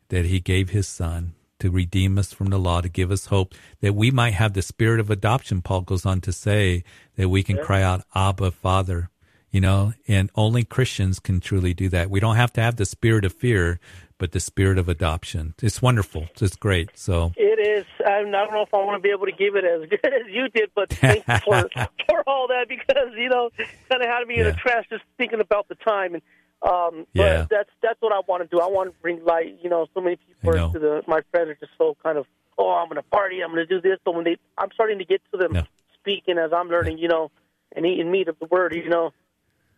[0.08, 3.54] that he gave his son to redeem us from the law, to give us hope,
[3.80, 6.84] that we might have the spirit of adoption, Paul goes on to say,
[7.16, 7.62] that we can yeah.
[7.62, 9.10] cry out, Abba, Father,
[9.50, 12.10] you know, and only Christians can truly do that.
[12.10, 13.80] We don't have to have the spirit of fear,
[14.18, 15.54] but the spirit of adoption.
[15.62, 16.28] It's wonderful.
[16.40, 16.90] It's great.
[16.94, 17.86] So it is.
[18.06, 20.26] I don't know if I want to be able to give it as good as
[20.28, 21.68] you did, but thanks for
[22.08, 23.50] for all that because you know
[23.88, 24.42] kind of had me yeah.
[24.42, 26.22] in a trance just thinking about the time and.
[26.60, 27.42] Um, yeah.
[27.42, 28.60] but that's that's what I want to do.
[28.60, 29.58] I want to bring light.
[29.62, 32.26] You know, so many people to the my friends are just so kind of,
[32.58, 33.98] oh, I'm going to party, I'm going to do this.
[34.04, 35.62] But when they, I'm starting to get to them no.
[36.00, 37.30] speaking as I'm learning, you know,
[37.74, 39.12] and eating meat of the word, you know.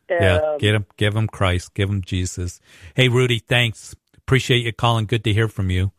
[0.08, 2.60] And, yeah, um, get him, give them Christ, give them Jesus.
[2.94, 3.94] Hey, Rudy, thanks.
[4.16, 5.06] Appreciate you calling.
[5.06, 5.92] Good to hear from you.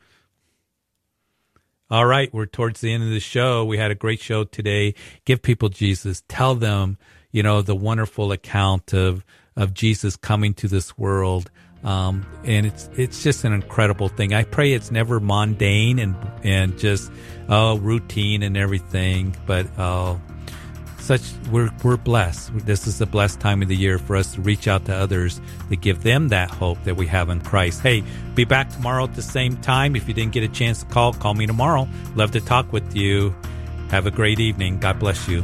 [1.90, 3.66] All right, we're towards the end of the show.
[3.66, 4.96] We had a great show today.
[5.26, 6.24] Give people Jesus.
[6.30, 6.98] Tell them,
[7.32, 9.26] you know, the wonderful account of
[9.56, 11.50] of Jesus coming to this world.
[11.84, 14.34] Um, and it's it's just an incredible thing.
[14.34, 17.12] I pray it's never mundane and and just
[17.50, 20.22] oh routine and everything, but oh
[21.00, 21.22] such
[21.52, 22.52] we're we're blessed.
[22.66, 25.42] This is the blessed time of the year for us to reach out to others
[25.70, 27.82] to give them that hope that we have in Christ.
[27.82, 28.04] Hey,
[28.36, 29.96] be back tomorrow at the same time.
[29.96, 31.88] If you didn't get a chance to call, call me tomorrow.
[32.16, 33.36] Love to talk with you.
[33.90, 34.80] Have a great evening.
[34.80, 35.44] God bless you.